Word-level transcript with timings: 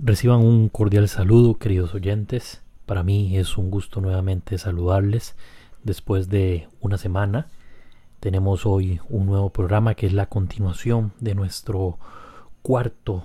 Reciban 0.00 0.44
un 0.44 0.68
cordial 0.68 1.08
saludo, 1.08 1.58
queridos 1.58 1.92
oyentes. 1.92 2.62
Para 2.86 3.02
mí 3.02 3.36
es 3.36 3.58
un 3.58 3.68
gusto 3.68 4.00
nuevamente 4.00 4.56
saludarles 4.56 5.34
después 5.82 6.28
de 6.28 6.68
una 6.80 6.98
semana. 6.98 7.48
Tenemos 8.20 8.64
hoy 8.64 9.00
un 9.08 9.26
nuevo 9.26 9.50
programa 9.50 9.96
que 9.96 10.06
es 10.06 10.12
la 10.12 10.26
continuación 10.26 11.14
de 11.18 11.34
nuestro 11.34 11.98
cuarto 12.62 13.24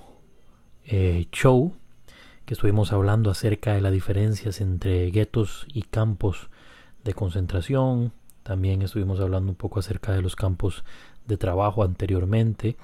eh, 0.86 1.28
show 1.32 1.74
que 2.48 2.56
estuvimos 2.56 2.92
hablando 2.92 3.30
acerca 3.30 3.74
de 3.76 3.82
las 3.82 3.92
diferencias 3.92 4.60
entre 4.60 5.12
guetos 5.12 5.68
y 5.72 5.84
campos 5.84 6.50
de 7.04 7.14
concentración. 7.14 8.14
También 8.42 8.82
estuvimos 8.82 9.20
hablando 9.20 9.52
un 9.52 9.58
poco 9.58 9.80
acerca 9.80 10.12
de 10.12 10.24
los 10.24 10.36
campos 10.36 10.84
de 11.28 11.38
trabajo 11.38 11.84
anteriormente, 11.84 12.78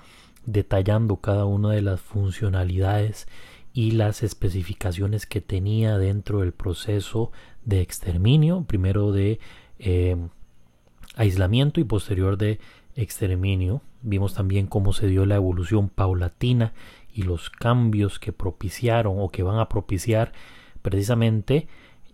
detallando 0.46 1.18
cada 1.18 1.46
una 1.46 1.72
de 1.72 1.82
las 1.82 2.00
funcionalidades 2.00 3.28
y 3.80 3.92
las 3.92 4.24
especificaciones 4.24 5.26
que 5.26 5.40
tenía 5.40 5.98
dentro 5.98 6.42
del 6.42 6.52
proceso 6.52 7.32
de 7.64 7.80
exterminio, 7.80 8.66
primero 8.68 9.14
de 9.14 9.40
eh, 9.80 10.18
aislamiento 11.16 11.80
y 11.80 11.86
posterior 11.86 12.38
de 12.38 12.60
exterminio. 12.98 13.82
Vimos 14.02 14.34
también 14.34 14.68
cómo 14.68 14.92
se 14.92 15.08
dio 15.08 15.26
la 15.26 15.38
evolución 15.38 15.88
paulatina 15.88 16.74
y 17.14 17.22
los 17.22 17.50
cambios 17.50 18.20
que 18.20 18.34
propiciaron 18.34 19.16
o 19.18 19.30
que 19.30 19.44
van 19.44 19.60
a 19.60 19.70
propiciar 19.70 20.34
precisamente 20.82 21.70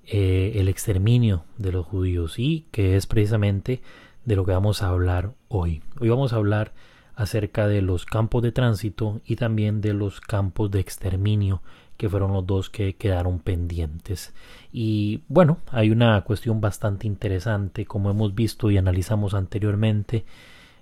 eh, 0.05 0.51
el 0.57 0.67
exterminio 0.69 1.45
de 1.57 1.71
los 1.71 1.87
judíos 1.87 2.37
y 2.37 2.67
que 2.69 2.95
es 2.95 3.07
precisamente 3.07 3.81
de 4.23 4.35
lo 4.35 4.45
que 4.45 4.51
vamos 4.51 4.83
a 4.83 4.89
hablar 4.89 5.33
hoy. 5.47 5.81
Hoy 5.99 6.09
vamos 6.09 6.31
a 6.31 6.35
hablar 6.35 6.75
acerca 7.15 7.67
de 7.67 7.81
los 7.81 8.05
campos 8.05 8.43
de 8.43 8.51
tránsito 8.51 9.21
y 9.25 9.35
también 9.35 9.81
de 9.81 9.93
los 9.93 10.21
campos 10.21 10.71
de 10.71 10.79
exterminio 10.79 11.61
que 11.97 12.09
fueron 12.09 12.33
los 12.33 12.45
dos 12.45 12.69
que 12.69 12.95
quedaron 12.95 13.39
pendientes. 13.39 14.33
Y 14.71 15.21
bueno, 15.27 15.59
hay 15.71 15.91
una 15.91 16.21
cuestión 16.21 16.59
bastante 16.59 17.07
interesante, 17.07 17.85
como 17.85 18.09
hemos 18.09 18.35
visto 18.35 18.69
y 18.69 18.77
analizamos 18.77 19.33
anteriormente, 19.33 20.25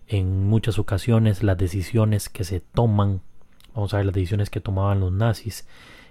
en 0.08 0.48
muchas 0.48 0.80
ocasiones 0.80 1.44
las 1.44 1.58
decisiones 1.58 2.30
que 2.30 2.44
se 2.44 2.60
toman, 2.60 3.22
vamos 3.76 3.94
a 3.94 3.98
ver 3.98 4.08
las 4.08 4.16
decisiones 4.16 4.50
que 4.50 4.60
tomaban 4.60 5.00
los 5.00 5.12
nazis, 5.12 5.68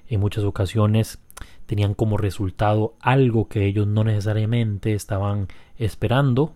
en 0.08 0.20
muchas 0.20 0.44
ocasiones 0.44 1.18
tenían 1.66 1.94
como 1.94 2.16
resultado 2.16 2.94
algo 3.00 3.48
que 3.48 3.66
ellos 3.66 3.86
no 3.86 4.04
necesariamente 4.04 4.94
estaban 4.94 5.48
esperando 5.78 6.54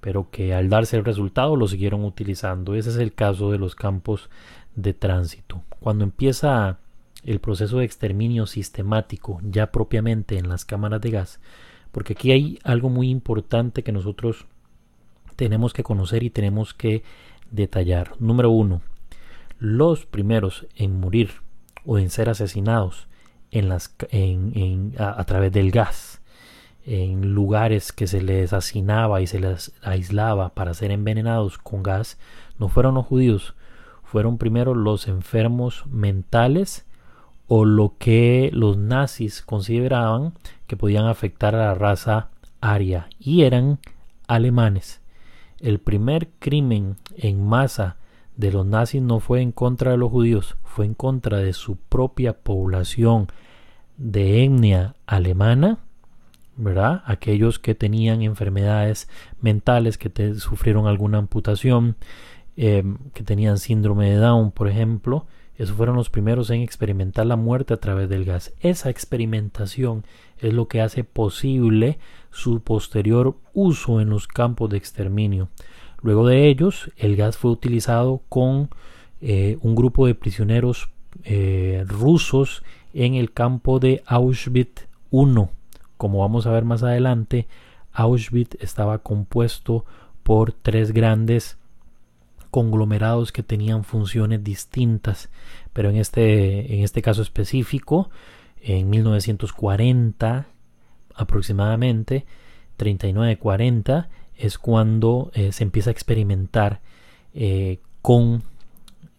pero 0.00 0.30
que 0.30 0.54
al 0.54 0.68
darse 0.68 0.96
el 0.96 1.04
resultado 1.04 1.56
lo 1.56 1.68
siguieron 1.68 2.04
utilizando. 2.04 2.74
Ese 2.74 2.90
es 2.90 2.96
el 2.96 3.14
caso 3.14 3.50
de 3.50 3.58
los 3.58 3.74
campos 3.74 4.30
de 4.74 4.94
tránsito. 4.94 5.62
Cuando 5.80 6.04
empieza 6.04 6.78
el 7.24 7.40
proceso 7.40 7.78
de 7.78 7.84
exterminio 7.84 8.46
sistemático 8.46 9.40
ya 9.42 9.72
propiamente 9.72 10.38
en 10.38 10.48
las 10.48 10.64
cámaras 10.64 11.00
de 11.00 11.10
gas, 11.10 11.40
porque 11.92 12.12
aquí 12.12 12.30
hay 12.30 12.58
algo 12.62 12.88
muy 12.88 13.08
importante 13.10 13.82
que 13.82 13.92
nosotros 13.92 14.46
tenemos 15.34 15.72
que 15.72 15.82
conocer 15.82 16.22
y 16.22 16.30
tenemos 16.30 16.74
que 16.74 17.02
detallar. 17.50 18.12
Número 18.18 18.50
uno, 18.50 18.82
los 19.58 20.06
primeros 20.06 20.66
en 20.76 21.00
morir 21.00 21.30
o 21.84 21.98
en 21.98 22.10
ser 22.10 22.28
asesinados 22.28 23.08
en 23.50 23.68
las, 23.68 23.94
a 24.98 25.24
través 25.24 25.52
del 25.52 25.70
gas 25.70 26.15
en 26.86 27.34
lugares 27.34 27.92
que 27.92 28.06
se 28.06 28.22
les 28.22 28.52
hacinaba 28.52 29.20
y 29.20 29.26
se 29.26 29.40
les 29.40 29.72
aislaba 29.82 30.50
para 30.50 30.72
ser 30.72 30.92
envenenados 30.92 31.58
con 31.58 31.82
gas 31.82 32.16
no 32.58 32.68
fueron 32.68 32.94
los 32.94 33.06
judíos, 33.06 33.54
fueron 34.04 34.38
primero 34.38 34.74
los 34.74 35.08
enfermos 35.08 35.84
mentales 35.88 36.86
o 37.48 37.64
lo 37.64 37.94
que 37.98 38.50
los 38.52 38.78
nazis 38.78 39.42
consideraban 39.42 40.34
que 40.66 40.76
podían 40.76 41.06
afectar 41.06 41.54
a 41.54 41.66
la 41.66 41.74
raza 41.74 42.30
aria 42.60 43.08
y 43.18 43.42
eran 43.42 43.78
alemanes. 44.28 45.00
El 45.60 45.80
primer 45.80 46.28
crimen 46.38 46.96
en 47.16 47.44
masa 47.44 47.96
de 48.36 48.52
los 48.52 48.64
nazis 48.64 49.02
no 49.02 49.20
fue 49.20 49.40
en 49.42 49.50
contra 49.52 49.92
de 49.92 49.96
los 49.96 50.10
judíos, 50.10 50.56
fue 50.62 50.84
en 50.84 50.94
contra 50.94 51.38
de 51.38 51.52
su 51.52 51.76
propia 51.76 52.32
población 52.32 53.28
de 53.96 54.44
etnia 54.44 54.94
alemana 55.06 55.78
¿verdad? 56.56 57.02
Aquellos 57.06 57.58
que 57.58 57.74
tenían 57.74 58.22
enfermedades 58.22 59.08
mentales, 59.40 59.98
que 59.98 60.34
sufrieron 60.34 60.86
alguna 60.86 61.18
amputación, 61.18 61.96
em, 62.56 62.98
que 63.12 63.22
tenían 63.22 63.58
síndrome 63.58 64.10
de 64.10 64.16
Down, 64.16 64.50
por 64.50 64.68
ejemplo, 64.68 65.26
esos 65.58 65.76
fueron 65.76 65.96
los 65.96 66.10
primeros 66.10 66.50
en 66.50 66.60
experimentar 66.60 67.26
la 67.26 67.36
muerte 67.36 67.74
a 67.74 67.78
través 67.78 68.08
del 68.08 68.24
gas. 68.24 68.52
Esa 68.60 68.90
experimentación 68.90 70.04
es 70.38 70.52
lo 70.52 70.68
que 70.68 70.82
hace 70.82 71.02
posible 71.02 71.98
su 72.30 72.60
posterior 72.60 73.36
uso 73.54 74.00
en 74.00 74.10
los 74.10 74.28
campos 74.28 74.68
de 74.70 74.76
exterminio. 74.76 75.48
Luego 76.02 76.26
de 76.26 76.48
ellos, 76.48 76.90
el 76.98 77.16
gas 77.16 77.38
fue 77.38 77.50
utilizado 77.50 78.22
con 78.28 78.68
eh, 79.22 79.56
un 79.62 79.74
grupo 79.74 80.06
de 80.06 80.14
prisioneros 80.14 80.90
eh, 81.24 81.84
rusos 81.86 82.62
en 82.92 83.14
el 83.14 83.32
campo 83.32 83.78
de 83.78 84.02
Auschwitz 84.06 84.86
I 85.10 85.55
como 85.96 86.20
vamos 86.20 86.46
a 86.46 86.50
ver 86.50 86.64
más 86.64 86.82
adelante, 86.82 87.46
Auschwitz 87.92 88.56
estaba 88.60 88.98
compuesto 88.98 89.84
por 90.22 90.52
tres 90.52 90.92
grandes 90.92 91.58
conglomerados 92.50 93.32
que 93.32 93.42
tenían 93.42 93.84
funciones 93.84 94.42
distintas, 94.42 95.30
pero 95.72 95.90
en 95.90 95.96
este, 95.96 96.74
en 96.74 96.82
este 96.84 97.02
caso 97.02 97.22
específico, 97.22 98.10
en 98.60 98.90
1940 98.90 100.46
aproximadamente, 101.14 102.26
39-40, 102.78 104.08
es 104.36 104.58
cuando 104.58 105.30
eh, 105.34 105.52
se 105.52 105.64
empieza 105.64 105.90
a 105.90 105.92
experimentar 105.92 106.80
eh, 107.34 107.80
con 108.02 108.42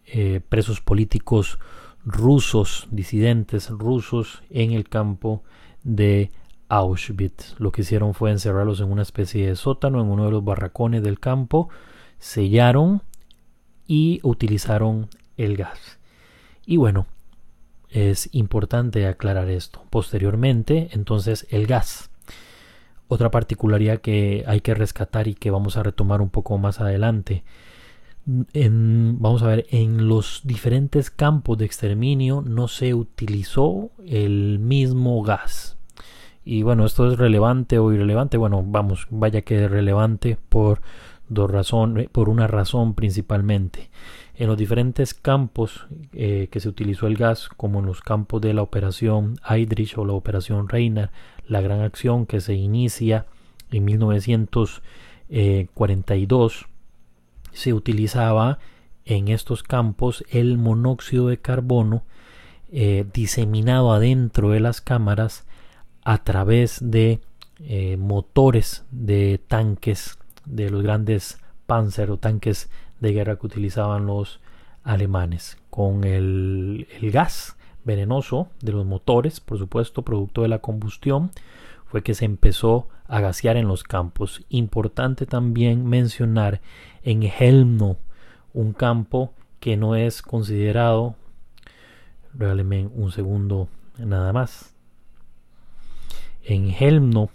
eh, 0.06 0.40
presos 0.48 0.80
políticos 0.80 1.58
rusos, 2.04 2.86
disidentes 2.90 3.68
rusos 3.70 4.42
en 4.50 4.72
el 4.72 4.88
campo 4.88 5.42
de 5.82 6.30
Auschwitz. 6.68 7.54
Lo 7.58 7.72
que 7.72 7.82
hicieron 7.82 8.14
fue 8.14 8.30
encerrarlos 8.30 8.80
en 8.80 8.90
una 8.92 9.02
especie 9.02 9.46
de 9.46 9.56
sótano, 9.56 10.00
en 10.00 10.08
uno 10.08 10.26
de 10.26 10.30
los 10.30 10.44
barracones 10.44 11.02
del 11.02 11.20
campo, 11.20 11.68
sellaron 12.18 13.02
y 13.86 14.20
utilizaron 14.22 15.08
el 15.36 15.56
gas. 15.56 15.98
Y 16.66 16.76
bueno, 16.76 17.06
es 17.88 18.28
importante 18.32 19.06
aclarar 19.06 19.48
esto. 19.48 19.82
Posteriormente, 19.88 20.90
entonces, 20.92 21.46
el 21.50 21.66
gas. 21.66 22.10
Otra 23.06 23.30
particularidad 23.30 24.02
que 24.02 24.44
hay 24.46 24.60
que 24.60 24.74
rescatar 24.74 25.28
y 25.28 25.34
que 25.34 25.50
vamos 25.50 25.78
a 25.78 25.82
retomar 25.82 26.20
un 26.20 26.28
poco 26.28 26.58
más 26.58 26.80
adelante. 26.80 27.44
Vamos 28.26 29.42
a 29.42 29.46
ver, 29.46 29.66
en 29.70 30.06
los 30.06 30.42
diferentes 30.44 31.10
campos 31.10 31.56
de 31.56 31.64
exterminio 31.64 32.42
no 32.42 32.68
se 32.68 32.92
utilizó 32.92 33.90
el 34.04 34.58
mismo 34.58 35.22
gas. 35.22 35.77
Y 36.50 36.62
bueno, 36.62 36.86
esto 36.86 37.12
es 37.12 37.18
relevante 37.18 37.78
o 37.78 37.92
irrelevante. 37.92 38.38
Bueno, 38.38 38.64
vamos, 38.66 39.06
vaya 39.10 39.42
que 39.42 39.62
es 39.62 39.70
relevante 39.70 40.38
por 40.48 40.80
dos 41.28 41.50
razones, 41.50 42.08
por 42.08 42.30
una 42.30 42.46
razón 42.46 42.94
principalmente. 42.94 43.90
En 44.34 44.46
los 44.46 44.56
diferentes 44.56 45.12
campos 45.12 45.86
eh, 46.14 46.48
que 46.50 46.60
se 46.60 46.70
utilizó 46.70 47.06
el 47.06 47.18
gas, 47.18 47.50
como 47.54 47.80
en 47.80 47.84
los 47.84 48.00
campos 48.00 48.40
de 48.40 48.54
la 48.54 48.62
operación 48.62 49.38
Heydrich 49.46 49.98
o 49.98 50.06
la 50.06 50.14
operación 50.14 50.70
Reina, 50.70 51.12
la 51.46 51.60
gran 51.60 51.82
acción 51.82 52.24
que 52.24 52.40
se 52.40 52.54
inicia 52.54 53.26
en 53.70 53.84
1942, 53.84 56.64
se 57.52 57.74
utilizaba 57.74 58.58
en 59.04 59.28
estos 59.28 59.62
campos 59.62 60.24
el 60.30 60.56
monóxido 60.56 61.28
de 61.28 61.36
carbono 61.36 62.04
eh, 62.72 63.04
diseminado 63.12 63.92
adentro 63.92 64.48
de 64.48 64.60
las 64.60 64.80
cámaras 64.80 65.44
a 66.08 66.16
través 66.24 66.78
de 66.80 67.20
eh, 67.58 67.98
motores 67.98 68.86
de 68.90 69.38
tanques 69.46 70.18
de 70.46 70.70
los 70.70 70.82
grandes 70.82 71.38
Panzer 71.66 72.10
o 72.10 72.16
tanques 72.16 72.70
de 72.98 73.12
guerra 73.12 73.36
que 73.36 73.44
utilizaban 73.44 74.06
los 74.06 74.40
alemanes 74.84 75.58
con 75.68 76.04
el, 76.04 76.88
el 76.98 77.10
gas 77.10 77.58
venenoso 77.84 78.48
de 78.62 78.72
los 78.72 78.86
motores 78.86 79.40
por 79.40 79.58
supuesto 79.58 80.00
producto 80.00 80.40
de 80.40 80.48
la 80.48 80.60
combustión 80.60 81.30
fue 81.84 82.02
que 82.02 82.14
se 82.14 82.24
empezó 82.24 82.88
a 83.06 83.20
gasear 83.20 83.58
en 83.58 83.68
los 83.68 83.82
campos. 83.84 84.46
Importante 84.48 85.26
también 85.26 85.84
mencionar 85.84 86.62
en 87.02 87.22
Helmno 87.22 87.98
un 88.54 88.72
campo 88.72 89.34
que 89.60 89.76
no 89.76 89.94
es 89.94 90.22
considerado 90.22 91.16
regáleme 92.32 92.86
un 92.94 93.12
segundo 93.12 93.68
nada 93.98 94.32
más 94.32 94.74
en 96.48 96.70
Helmno, 96.70 97.28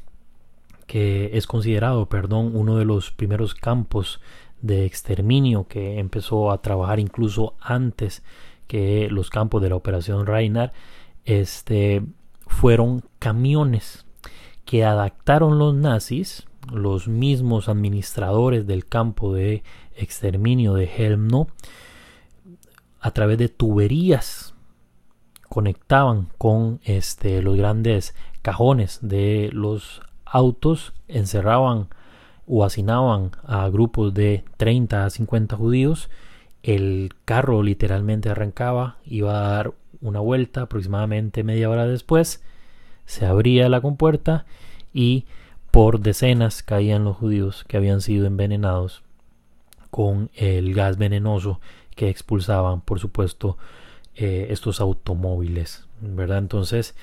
que 0.88 1.38
es 1.38 1.46
considerado, 1.46 2.08
perdón, 2.08 2.56
uno 2.56 2.78
de 2.78 2.86
los 2.86 3.12
primeros 3.12 3.54
campos 3.54 4.20
de 4.62 4.86
exterminio 4.86 5.68
que 5.68 6.00
empezó 6.00 6.52
a 6.52 6.62
trabajar 6.62 7.00
incluso 7.00 7.54
antes 7.60 8.24
que 8.68 9.08
los 9.12 9.30
campos 9.30 9.62
de 9.62 9.70
la 9.70 9.76
operación 9.76 10.26
Reinar, 10.26 10.74
este, 11.26 12.04
fueron 12.48 13.04
camiones 13.20 14.08
que 14.66 14.84
adaptaron 14.84 15.60
los 15.60 15.76
nazis, 15.76 16.48
los 16.72 17.08
mismos 17.08 17.70
administradores 17.70 18.66
del 18.66 18.88
campo 18.88 19.34
de 19.34 19.64
exterminio 19.96 20.74
de 20.74 20.86
Helmno, 20.86 21.48
a 23.00 23.12
través 23.12 23.38
de 23.38 23.50
tuberías 23.50 24.56
conectaban 25.50 26.30
con 26.40 26.80
este, 26.84 27.44
los 27.44 27.56
grandes 27.56 28.16
cajones 28.44 29.00
de 29.02 29.50
los 29.52 30.04
autos, 30.26 30.94
encerraban 31.08 31.88
o 32.46 32.64
hacinaban 32.64 33.32
a 33.48 33.68
grupos 33.70 34.14
de 34.14 34.44
30 34.58 35.06
a 35.06 35.10
50 35.10 35.56
judíos. 35.56 36.10
El 36.62 37.14
carro 37.26 37.64
literalmente 37.64 38.30
arrancaba, 38.30 38.98
iba 39.06 39.32
a 39.32 39.50
dar 39.50 39.74
una 40.02 40.20
vuelta 40.20 40.64
aproximadamente 40.64 41.44
media 41.44 41.70
hora 41.70 41.88
después, 41.88 42.44
se 43.06 43.26
abría 43.26 43.70
la 43.70 43.82
compuerta 43.82 44.46
y 44.94 45.26
por 45.72 46.02
decenas 46.02 46.62
caían 46.62 47.06
los 47.06 47.18
judíos 47.18 47.64
que 47.68 47.78
habían 47.78 48.02
sido 48.02 48.28
envenenados 48.28 49.02
con 49.90 50.30
el 50.36 50.74
gas 50.74 50.98
venenoso 50.98 51.60
que 51.96 52.10
expulsaban, 52.10 52.82
por 52.82 53.00
supuesto, 53.00 53.58
eh, 54.16 54.48
estos 54.50 54.82
automóviles, 54.82 55.86
¿verdad? 56.02 56.40
Entonces, 56.40 56.96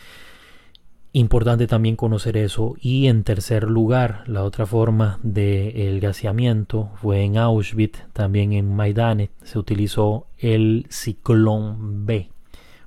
importante 1.12 1.66
también 1.66 1.96
conocer 1.96 2.36
eso. 2.36 2.74
Y 2.80 3.06
en 3.06 3.24
tercer 3.24 3.64
lugar, 3.64 4.24
la 4.26 4.44
otra 4.44 4.66
forma 4.66 5.18
del 5.22 6.00
gaseamiento 6.00 6.90
fue 6.96 7.22
en 7.22 7.36
Auschwitz, 7.38 8.04
también 8.12 8.52
en 8.52 8.74
Maidane, 8.74 9.30
se 9.42 9.58
utilizó 9.58 10.26
el 10.38 10.86
ciclón 10.88 12.06
B. 12.06 12.30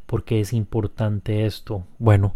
¿Por 0.06 0.24
qué 0.24 0.42
es 0.42 0.54
importante 0.54 1.46
esto? 1.46 1.86
Bueno, 1.98 2.36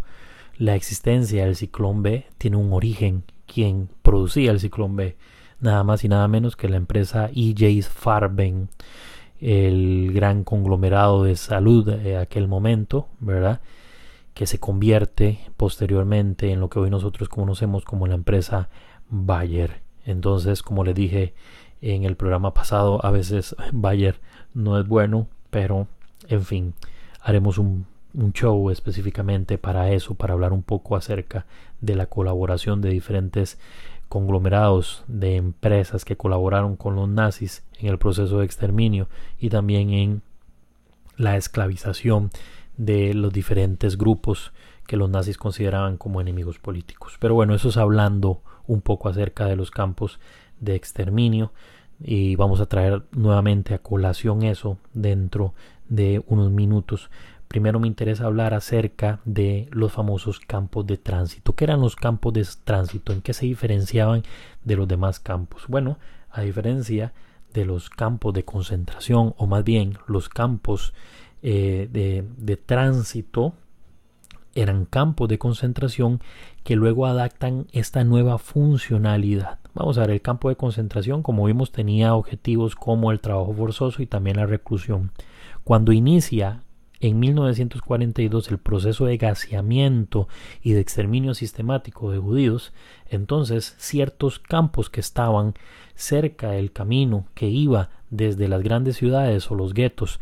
la 0.56 0.74
existencia 0.74 1.44
del 1.44 1.56
ciclón 1.56 2.02
B 2.02 2.26
tiene 2.38 2.56
un 2.56 2.72
origen. 2.72 3.24
Quien 3.46 3.88
producía 4.02 4.50
el 4.50 4.60
ciclón 4.60 4.96
B, 4.96 5.16
nada 5.60 5.84
más 5.84 6.04
y 6.04 6.08
nada 6.08 6.28
menos 6.28 6.56
que 6.56 6.68
la 6.68 6.76
empresa 6.76 7.30
EJ 7.34 7.82
Farben 7.88 8.68
el 9.40 10.10
gran 10.12 10.44
conglomerado 10.44 11.24
de 11.24 11.36
salud 11.36 11.86
de 11.86 12.16
aquel 12.16 12.48
momento, 12.48 13.08
¿verdad? 13.20 13.60
Que 14.38 14.46
se 14.46 14.60
convierte 14.60 15.40
posteriormente 15.56 16.52
en 16.52 16.60
lo 16.60 16.70
que 16.70 16.78
hoy 16.78 16.90
nosotros 16.90 17.28
conocemos 17.28 17.84
como 17.84 18.06
la 18.06 18.14
empresa 18.14 18.68
Bayer. 19.10 19.80
Entonces, 20.04 20.62
como 20.62 20.84
le 20.84 20.94
dije 20.94 21.34
en 21.82 22.04
el 22.04 22.14
programa 22.14 22.54
pasado, 22.54 23.04
a 23.04 23.10
veces 23.10 23.56
Bayer 23.72 24.20
no 24.54 24.78
es 24.78 24.86
bueno, 24.86 25.26
pero 25.50 25.88
en 26.28 26.44
fin, 26.44 26.74
haremos 27.20 27.58
un, 27.58 27.86
un 28.14 28.32
show 28.32 28.70
específicamente 28.70 29.58
para 29.58 29.90
eso, 29.90 30.14
para 30.14 30.34
hablar 30.34 30.52
un 30.52 30.62
poco 30.62 30.94
acerca 30.94 31.44
de 31.80 31.96
la 31.96 32.06
colaboración 32.06 32.80
de 32.80 32.90
diferentes 32.90 33.58
conglomerados 34.08 35.02
de 35.08 35.34
empresas 35.34 36.04
que 36.04 36.16
colaboraron 36.16 36.76
con 36.76 36.94
los 36.94 37.08
nazis 37.08 37.64
en 37.80 37.88
el 37.88 37.98
proceso 37.98 38.38
de 38.38 38.44
exterminio 38.44 39.08
y 39.40 39.50
también 39.50 39.90
en 39.90 40.22
la 41.16 41.36
esclavización 41.36 42.30
de 42.78 43.12
los 43.12 43.32
diferentes 43.32 43.98
grupos 43.98 44.52
que 44.86 44.96
los 44.96 45.10
nazis 45.10 45.36
consideraban 45.36 45.98
como 45.98 46.22
enemigos 46.22 46.58
políticos. 46.58 47.18
Pero 47.20 47.34
bueno, 47.34 47.54
eso 47.54 47.68
es 47.68 47.76
hablando 47.76 48.40
un 48.66 48.80
poco 48.80 49.10
acerca 49.10 49.44
de 49.44 49.56
los 49.56 49.70
campos 49.70 50.18
de 50.60 50.74
exterminio 50.74 51.52
y 52.00 52.36
vamos 52.36 52.60
a 52.60 52.66
traer 52.66 53.02
nuevamente 53.12 53.74
a 53.74 53.78
colación 53.78 54.42
eso 54.44 54.78
dentro 54.94 55.52
de 55.88 56.22
unos 56.26 56.50
minutos 56.50 57.10
primero 57.48 57.80
me 57.80 57.88
interesa 57.88 58.26
hablar 58.26 58.54
acerca 58.54 59.20
de 59.24 59.68
los 59.72 59.92
famosos 59.92 60.38
campos 60.38 60.86
de 60.86 60.98
tránsito. 60.98 61.54
¿Qué 61.54 61.64
eran 61.64 61.80
los 61.80 61.96
campos 61.96 62.34
de 62.34 62.46
tránsito? 62.62 63.12
¿En 63.12 63.22
qué 63.22 63.32
se 63.32 63.46
diferenciaban 63.46 64.22
de 64.64 64.76
los 64.76 64.86
demás 64.86 65.18
campos? 65.18 65.64
Bueno, 65.66 65.98
a 66.30 66.42
diferencia 66.42 67.14
de 67.54 67.64
los 67.64 67.88
campos 67.88 68.34
de 68.34 68.44
concentración, 68.44 69.34
o 69.38 69.46
más 69.46 69.64
bien 69.64 69.98
los 70.06 70.28
campos 70.28 70.92
eh, 71.42 71.88
de, 71.92 72.24
de 72.36 72.56
tránsito, 72.56 73.54
eran 74.54 74.86
campos 74.86 75.28
de 75.28 75.38
concentración 75.38 76.20
que 76.64 76.76
luego 76.76 77.06
adaptan 77.06 77.66
esta 77.72 78.04
nueva 78.04 78.38
funcionalidad. 78.38 79.58
Vamos 79.74 79.98
a 79.98 80.02
ver, 80.02 80.10
el 80.10 80.22
campo 80.22 80.48
de 80.48 80.56
concentración, 80.56 81.22
como 81.22 81.44
vimos, 81.44 81.70
tenía 81.70 82.14
objetivos 82.14 82.74
como 82.74 83.12
el 83.12 83.20
trabajo 83.20 83.54
forzoso 83.54 84.02
y 84.02 84.06
también 84.06 84.36
la 84.36 84.46
reclusión. 84.46 85.12
Cuando 85.62 85.92
inicia 85.92 86.62
en 87.00 87.20
1942 87.20 88.50
el 88.50 88.58
proceso 88.58 89.04
de 89.06 89.16
gaseamiento 89.16 90.26
y 90.62 90.72
de 90.72 90.80
exterminio 90.80 91.34
sistemático 91.34 92.10
de 92.10 92.18
judíos, 92.18 92.72
entonces 93.06 93.76
ciertos 93.78 94.40
campos 94.40 94.90
que 94.90 95.00
estaban 95.00 95.54
cerca 95.94 96.50
del 96.50 96.72
camino 96.72 97.26
que 97.34 97.46
iba 97.46 97.90
desde 98.10 98.48
las 98.48 98.62
grandes 98.62 98.96
ciudades 98.96 99.48
o 99.50 99.54
los 99.54 99.74
guetos 99.74 100.18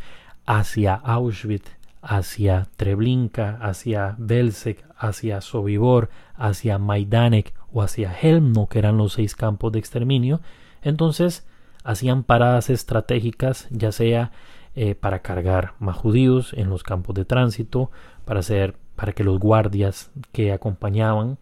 hacia 0.47 0.95
Auschwitz, 0.95 1.77
hacia 2.03 2.69
Treblinka, 2.77 3.59
hacia 3.61 4.15
Belzec, 4.19 4.85
hacia 4.97 5.41
Sobibor, 5.41 6.09
hacia 6.35 6.79
Majdanek 6.79 7.53
o 7.73 7.83
hacia 7.83 8.13
Helmno, 8.13 8.69
que 8.69 8.79
eran 8.79 8.97
los 8.97 9.15
seis 9.15 9.35
campos 9.35 9.73
de 9.73 9.81
exterminio, 9.81 10.41
entonces 10.83 11.47
hacían 11.85 12.23
paradas 12.23 12.71
estratégicas, 12.71 13.67
ya 13.71 13.93
sea 13.93 14.33
eh, 14.75 14.95
para 14.95 15.21
cargar 15.21 15.75
más 15.79 15.97
judíos 15.97 16.53
en 16.53 16.71
los 16.71 16.83
campos 16.83 17.15
de 17.15 17.25
tránsito, 17.25 17.91
para 18.25 18.41
hacer, 18.41 18.77
para 18.95 19.13
que 19.13 19.25
los 19.25 19.39
guardias 19.39 20.11
que 20.33 20.53
acompañaban 20.53 21.39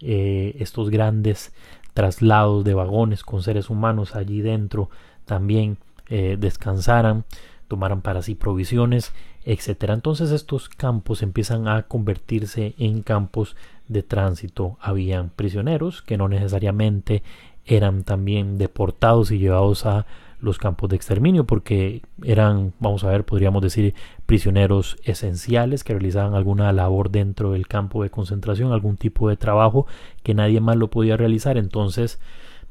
eh, 0.00 0.56
estos 0.60 0.90
grandes 0.90 1.52
traslados 1.92 2.64
de 2.64 2.74
vagones 2.74 3.24
con 3.24 3.42
seres 3.42 3.70
humanos 3.70 4.14
allí 4.14 4.40
dentro 4.40 4.90
también 5.24 5.78
eh, 6.08 6.36
descansaran, 6.38 7.24
tomaran 7.68 8.00
para 8.00 8.22
sí 8.22 8.34
provisiones, 8.34 9.12
etcétera. 9.44 9.94
Entonces 9.94 10.30
estos 10.30 10.68
campos 10.68 11.22
empiezan 11.22 11.68
a 11.68 11.84
convertirse 11.84 12.74
en 12.78 13.02
campos 13.02 13.56
de 13.86 14.02
tránsito. 14.02 14.76
Habían 14.80 15.30
prisioneros 15.30 16.02
que 16.02 16.16
no 16.16 16.28
necesariamente 16.28 17.22
eran 17.64 18.02
también 18.02 18.58
deportados 18.58 19.30
y 19.30 19.38
llevados 19.38 19.86
a 19.86 20.06
los 20.40 20.58
campos 20.58 20.88
de 20.88 20.96
exterminio 20.96 21.44
porque 21.44 22.02
eran, 22.22 22.72
vamos 22.78 23.04
a 23.04 23.10
ver, 23.10 23.24
podríamos 23.24 23.62
decir 23.62 23.94
prisioneros 24.26 24.96
esenciales 25.02 25.84
que 25.84 25.92
realizaban 25.92 26.34
alguna 26.34 26.72
labor 26.72 27.10
dentro 27.10 27.52
del 27.52 27.66
campo 27.66 28.02
de 28.02 28.10
concentración, 28.10 28.72
algún 28.72 28.96
tipo 28.96 29.28
de 29.28 29.36
trabajo 29.36 29.86
que 30.22 30.34
nadie 30.34 30.60
más 30.60 30.76
lo 30.76 30.88
podía 30.88 31.16
realizar. 31.16 31.58
Entonces, 31.58 32.20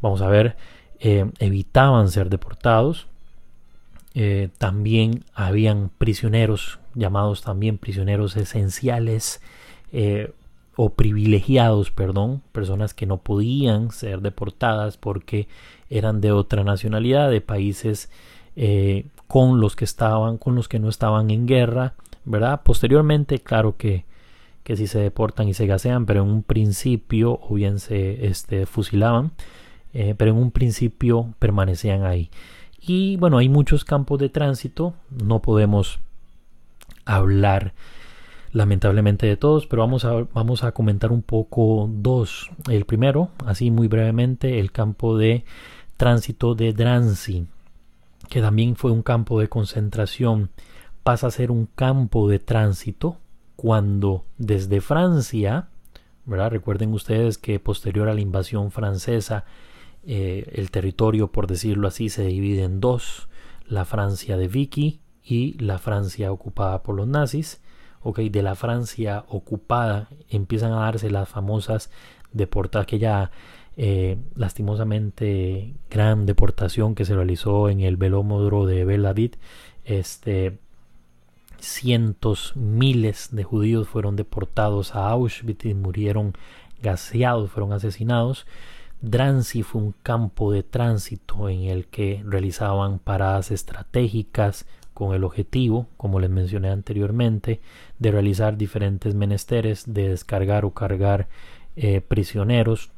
vamos 0.02 0.22
a 0.22 0.28
ver, 0.28 0.56
eh, 1.00 1.30
evitaban 1.40 2.10
ser 2.10 2.30
deportados. 2.30 3.08
Eh, 4.20 4.50
también 4.58 5.26
habían 5.36 5.92
prisioneros 5.96 6.80
llamados 6.96 7.44
también 7.44 7.78
prisioneros 7.78 8.36
esenciales 8.36 9.42
eh, 9.92 10.32
o 10.76 10.90
privilegiados, 10.90 11.92
perdón, 11.92 12.42
personas 12.52 12.96
que 12.96 13.06
no 13.06 13.18
podían 13.18 13.92
ser 13.92 14.22
deportadas 14.22 14.98
porque 14.98 15.48
eran 15.92 16.20
de 16.20 16.32
otra 16.32 16.64
nacionalidad, 16.64 17.30
de 17.30 17.42
países 17.42 18.10
eh, 18.56 19.06
con 19.28 19.62
los 19.62 19.76
que 19.76 19.86
estaban, 19.86 20.40
con 20.40 20.56
los 20.56 20.68
que 20.68 20.80
no 20.80 20.90
estaban 20.90 21.30
en 21.30 21.46
guerra, 21.46 21.94
¿verdad? 22.26 22.62
Posteriormente, 22.64 23.38
claro 23.38 23.78
que, 23.78 24.06
que 24.64 24.76
sí 24.78 24.88
se 24.88 24.98
deportan 24.98 25.48
y 25.48 25.54
se 25.54 25.68
gasean, 25.68 26.08
pero 26.08 26.24
en 26.24 26.30
un 26.30 26.42
principio, 26.42 27.40
o 27.40 27.54
bien 27.54 27.78
se 27.78 28.26
este, 28.26 28.66
fusilaban, 28.66 29.34
pero 29.94 30.32
en 30.32 30.38
un 30.38 30.50
principio 30.50 31.36
permanecían 31.38 32.04
ahí. 32.04 32.32
Y 32.88 33.18
bueno, 33.18 33.38
hay 33.38 33.50
muchos 33.50 33.84
campos 33.84 34.18
de 34.18 34.30
tránsito, 34.30 34.94
no 35.10 35.42
podemos 35.42 36.00
hablar 37.04 37.74
lamentablemente 38.54 39.28
de 39.28 39.36
todos, 39.36 39.68
pero 39.68 39.82
vamos 39.82 40.06
a, 40.06 40.14
vamos 40.34 40.64
a 40.64 40.72
comentar 40.72 41.12
un 41.12 41.22
poco 41.22 41.90
dos. 41.92 42.50
El 42.70 42.86
primero, 42.86 43.30
así 43.46 43.72
muy 43.72 43.90
brevemente, 43.90 44.62
el 44.62 44.72
campo 44.72 45.18
de 45.18 45.44
tránsito 45.98 46.56
de 46.56 46.72
Drancy, 46.72 47.48
que 48.30 48.40
también 48.40 48.78
fue 48.78 48.92
un 48.92 49.04
campo 49.04 49.38
de 49.42 49.50
concentración, 49.50 50.50
pasa 51.04 51.28
a 51.28 51.32
ser 51.32 51.52
un 51.52 51.66
campo 51.66 52.30
de 52.30 52.40
tránsito 52.40 53.18
cuando 53.58 54.24
desde 54.38 54.80
Francia. 54.80 55.68
Recuerden 56.26 56.94
ustedes 56.94 57.38
que 57.38 57.60
posterior 57.60 58.08
a 58.08 58.14
la 58.14 58.22
invasión 58.22 58.72
francesa, 58.72 59.44
eh, 60.08 60.52
el 60.54 60.72
territorio, 60.72 61.32
por 61.32 61.48
decirlo 61.48 61.88
así, 61.88 62.10
se 62.10 62.26
divide 62.26 62.64
en 62.64 62.80
dos, 62.80 63.30
la 63.68 63.86
Francia 63.86 64.38
de 64.38 64.48
Vicky 64.48 65.02
y 65.24 65.58
la 65.60 65.78
Francia 65.78 66.32
ocupada 66.32 66.82
por 66.82 66.96
los 66.96 67.08
nazis 67.08 67.62
de 68.16 68.42
la 68.42 68.56
Francia 68.56 69.26
ocupada 69.28 70.08
empiezan 70.30 70.72
a 70.72 70.80
darse 70.80 71.10
las 71.10 71.28
famosas 71.28 71.92
deportadas, 72.32 72.86
aquella 72.86 73.32
eh, 73.76 74.18
lastimosamente 74.36 75.76
gran 75.90 76.26
deportación 76.26 76.96
que 76.96 77.06
se 77.06 77.16
realizó 77.16 77.70
en 77.70 77.82
el 77.82 77.98
velómodro 77.98 78.66
de 78.66 78.86
Belavid, 78.86 79.36
este, 79.84 80.58
cientos, 81.60 82.56
miles 82.56 83.30
de 83.32 83.44
judíos 83.44 83.88
fueron 83.88 84.16
deportados 84.16 84.96
a 84.96 85.10
Auschwitz 85.10 85.66
y 85.66 85.74
murieron 85.74 86.34
gaseados, 86.82 87.52
fueron 87.52 87.74
asesinados. 87.74 88.46
Drancy 89.02 89.64
fue 89.64 89.82
un 89.82 89.94
campo 90.04 90.52
de 90.52 90.64
tránsito 90.64 91.50
en 91.50 91.64
el 91.64 91.86
que 91.86 92.24
realizaban 92.26 93.00
paradas 93.00 93.52
estratégicas 93.52 94.66
con 94.94 95.14
el 95.14 95.24
objetivo, 95.24 95.88
como 95.96 96.20
les 96.20 96.32
mencioné 96.32 96.70
anteriormente, 96.70 97.62
de 98.00 98.12
realizar 98.12 98.58
diferentes 98.58 99.14
menesteres, 99.14 99.94
de 99.94 100.10
descargar 100.10 100.66
o 100.66 100.72
cargar 100.72 101.28
eh, 101.76 102.02
prisioneros, 102.02 102.90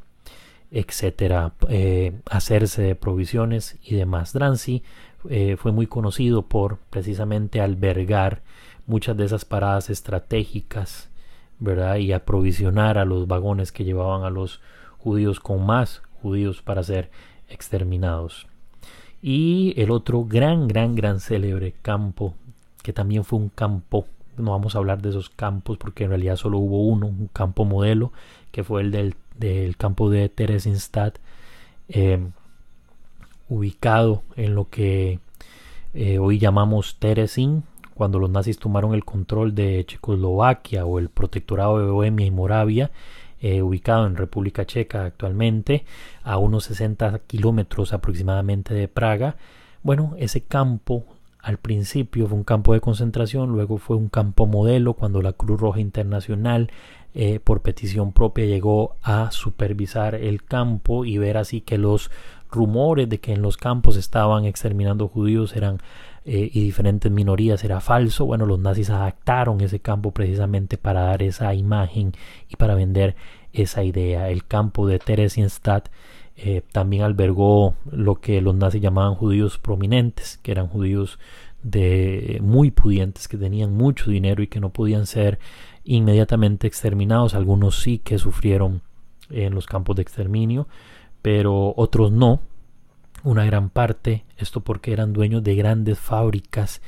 etcétera, 0.71 1.53
eh, 1.67 2.13
hacerse 2.29 2.81
de 2.81 2.95
provisiones 2.95 3.77
y 3.83 3.95
demás. 3.95 4.31
Drancy 4.31 4.83
eh, 5.29 5.57
fue 5.57 5.73
muy 5.73 5.87
conocido 5.87 6.43
por 6.43 6.77
precisamente 6.89 7.59
albergar 7.59 8.41
muchas 8.87 9.17
de 9.17 9.25
esas 9.25 9.43
paradas 9.43 9.89
estratégicas, 9.89 11.09
¿verdad? 11.59 11.97
Y 11.97 12.13
aprovisionar 12.13 12.97
a 12.97 13.03
los 13.03 13.27
vagones 13.27 13.73
que 13.73 13.83
llevaban 13.83 14.23
a 14.23 14.29
los 14.29 14.61
judíos 15.09 15.39
con 15.39 15.65
más 15.65 16.03
judíos 16.21 16.61
para 16.61 16.83
ser 16.83 17.09
exterminados. 17.49 18.45
Y 19.23 19.73
el 19.75 19.89
otro 19.89 20.23
gran, 20.23 20.67
gran, 20.67 20.93
gran 20.93 21.19
célebre 21.19 21.73
campo, 21.81 22.35
que 22.83 22.93
también 22.93 23.23
fue 23.23 23.39
un 23.39 23.49
campo, 23.49 24.05
no 24.37 24.51
vamos 24.51 24.75
a 24.75 24.77
hablar 24.77 25.01
de 25.01 25.09
esos 25.09 25.31
campos 25.31 25.79
porque 25.79 26.03
en 26.03 26.11
realidad 26.11 26.35
solo 26.35 26.59
hubo 26.59 26.83
uno, 26.85 27.07
un 27.07 27.27
campo 27.33 27.65
modelo, 27.65 28.11
que 28.51 28.63
fue 28.63 28.81
el 28.81 28.91
del, 28.91 29.77
campo 29.77 30.11
de 30.11 30.29
Theresienstadt, 30.29 31.17
eh, 31.87 32.19
ubicado 33.49 34.21
en 34.35 34.53
lo 34.53 34.69
que 34.69 35.19
eh, 35.95 36.19
hoy 36.19 36.37
llamamos 36.37 36.97
Teresin, 36.99 37.63
cuando 37.95 38.19
los 38.19 38.29
nazis 38.29 38.59
tomaron 38.59 38.93
el 38.93 39.03
control 39.03 39.55
de 39.55 39.83
Checoslovaquia 39.87 40.85
o 40.85 40.99
el 40.99 41.09
protectorado 41.09 41.79
de 41.79 41.91
Bohemia 41.91 42.27
y 42.27 42.31
Moravia, 42.31 42.91
eh, 43.41 43.61
ubicado 43.61 44.07
en 44.07 44.15
República 44.15 44.65
Checa 44.65 45.05
actualmente, 45.05 45.85
a 46.23 46.37
unos 46.37 46.65
60 46.65 47.19
kilómetros 47.27 47.93
aproximadamente 47.93 48.73
de 48.73 48.87
Praga. 48.87 49.37
Bueno, 49.83 50.15
ese 50.17 50.41
campo 50.41 51.05
al 51.41 51.57
principio 51.57 52.27
fue 52.27 52.37
un 52.37 52.43
campo 52.43 52.73
de 52.73 52.81
concentración, 52.81 53.51
luego 53.51 53.77
fue 53.77 53.95
un 53.95 54.09
campo 54.09 54.45
modelo 54.45 54.93
cuando 54.93 55.21
la 55.21 55.33
Cruz 55.33 55.59
Roja 55.59 55.79
Internacional 55.79 56.69
eh, 57.15 57.39
por 57.39 57.61
petición 57.61 58.11
propia 58.11 58.45
llegó 58.45 58.97
a 59.01 59.31
supervisar 59.31 60.15
el 60.15 60.43
campo 60.43 61.05
y 61.05 61.17
ver 61.17 61.37
así 61.37 61.61
que 61.61 61.77
los 61.77 62.11
rumores 62.51 63.09
de 63.09 63.19
que 63.19 63.33
en 63.33 63.41
los 63.41 63.57
campos 63.57 63.95
estaban 63.95 64.45
exterminando 64.45 65.07
judíos 65.07 65.55
eran 65.55 65.79
eh, 66.25 66.49
y 66.51 66.61
diferentes 66.63 67.11
minorías 67.11 67.63
era 67.63 67.79
falso. 67.79 68.25
Bueno, 68.25 68.45
los 68.45 68.59
nazis 68.59 68.89
adaptaron 68.89 69.61
ese 69.61 69.79
campo 69.79 70.11
precisamente 70.11 70.77
para 70.77 71.01
dar 71.01 71.23
esa 71.23 71.53
imagen 71.53 72.13
y 72.47 72.55
para 72.55 72.75
vender 72.75 73.15
esa 73.53 73.83
idea. 73.83 74.29
El 74.29 74.45
campo 74.45 74.87
de 74.87 74.99
Theresienstadt 74.99 75.89
eh, 76.35 76.61
también 76.71 77.03
albergó 77.03 77.75
lo 77.91 78.15
que 78.15 78.41
los 78.41 78.55
nazis 78.55 78.81
llamaban 78.81 79.15
judíos 79.15 79.57
prominentes, 79.57 80.37
que 80.41 80.51
eran 80.51 80.67
judíos 80.67 81.19
de 81.63 82.39
muy 82.41 82.71
pudientes, 82.71 83.27
que 83.27 83.37
tenían 83.37 83.73
mucho 83.75 84.09
dinero 84.09 84.41
y 84.41 84.47
que 84.47 84.61
no 84.61 84.69
podían 84.69 85.05
ser 85.05 85.39
inmediatamente 85.83 86.67
exterminados. 86.67 87.33
Algunos 87.33 87.81
sí 87.81 87.99
que 87.99 88.17
sufrieron 88.17 88.81
en 89.29 89.53
los 89.53 89.65
campos 89.65 89.95
de 89.95 90.01
exterminio, 90.01 90.67
pero 91.21 91.73
otros 91.75 92.11
no 92.11 92.39
una 93.23 93.45
gran 93.45 93.69
parte, 93.69 94.25
esto 94.37 94.61
porque 94.61 94.93
eran 94.93 95.13
dueños 95.13 95.43
de 95.43 95.55
grandes 95.55 95.99
fábricas 95.99 96.81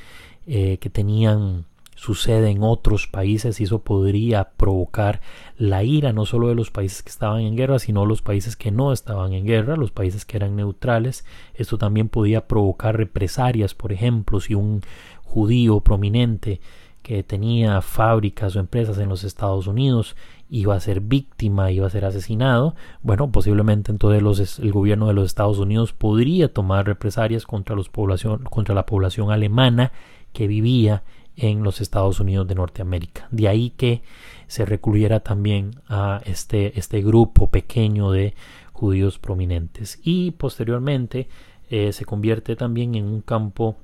eh, 0.46 0.78
que 0.78 0.90
tenían 0.90 1.66
su 1.94 2.16
sede 2.16 2.50
en 2.50 2.64
otros 2.64 3.06
países 3.06 3.60
y 3.60 3.64
eso 3.64 3.78
podría 3.78 4.50
provocar 4.56 5.20
la 5.56 5.84
ira 5.84 6.12
no 6.12 6.26
solo 6.26 6.48
de 6.48 6.56
los 6.56 6.72
países 6.72 7.02
que 7.02 7.10
estaban 7.10 7.42
en 7.42 7.54
guerra, 7.54 7.78
sino 7.78 8.06
los 8.06 8.22
países 8.22 8.56
que 8.56 8.72
no 8.72 8.92
estaban 8.92 9.32
en 9.34 9.46
guerra, 9.46 9.76
los 9.76 9.92
países 9.92 10.24
que 10.24 10.36
eran 10.36 10.56
neutrales. 10.56 11.24
Esto 11.54 11.78
también 11.78 12.08
podía 12.08 12.48
provocar 12.48 12.96
represalias, 12.96 13.74
por 13.74 13.92
ejemplo, 13.92 14.40
si 14.40 14.54
un 14.54 14.80
judío 15.22 15.78
prominente 15.78 16.60
que 17.02 17.22
tenía 17.22 17.80
fábricas 17.82 18.56
o 18.56 18.60
empresas 18.60 18.98
en 18.98 19.08
los 19.08 19.24
Estados 19.24 19.66
Unidos 19.66 20.16
iba 20.48 20.74
a 20.74 20.80
ser 20.80 21.00
víctima, 21.00 21.70
iba 21.70 21.86
a 21.86 21.90
ser 21.90 22.04
asesinado, 22.04 22.74
bueno, 23.02 23.32
posiblemente 23.32 23.90
entonces 23.90 24.58
el 24.58 24.70
gobierno 24.70 25.08
de 25.08 25.14
los 25.14 25.24
Estados 25.24 25.58
Unidos 25.58 25.94
podría 25.94 26.52
tomar 26.52 26.86
represalias 26.86 27.46
contra, 27.46 27.74
la 27.74 28.86
población 28.86 29.30
alemana 29.30 29.92
que 30.34 30.46
vivía 30.46 31.04
en 31.36 31.62
los 31.62 31.80
Estados 31.80 32.20
Unidos 32.20 32.46
de 32.46 32.54
Norteamérica. 32.54 33.28
De 33.30 33.48
ahí 33.48 33.70
que 33.70 34.02
se 34.46 34.66
recluyera 34.66 35.20
también 35.20 35.70
a 35.88 36.20
este, 36.26 36.78
este 36.78 37.00
grupo 37.00 37.48
pequeño 37.48 38.10
de 38.10 38.34
judíos 38.74 39.18
prominentes. 39.18 40.00
Y 40.02 40.32
posteriormente 40.32 41.28
eh, 41.70 41.94
se 41.94 42.04
convierte 42.04 42.56
también 42.56 42.94
en 42.94 43.06
un 43.06 43.22
campo 43.22 43.76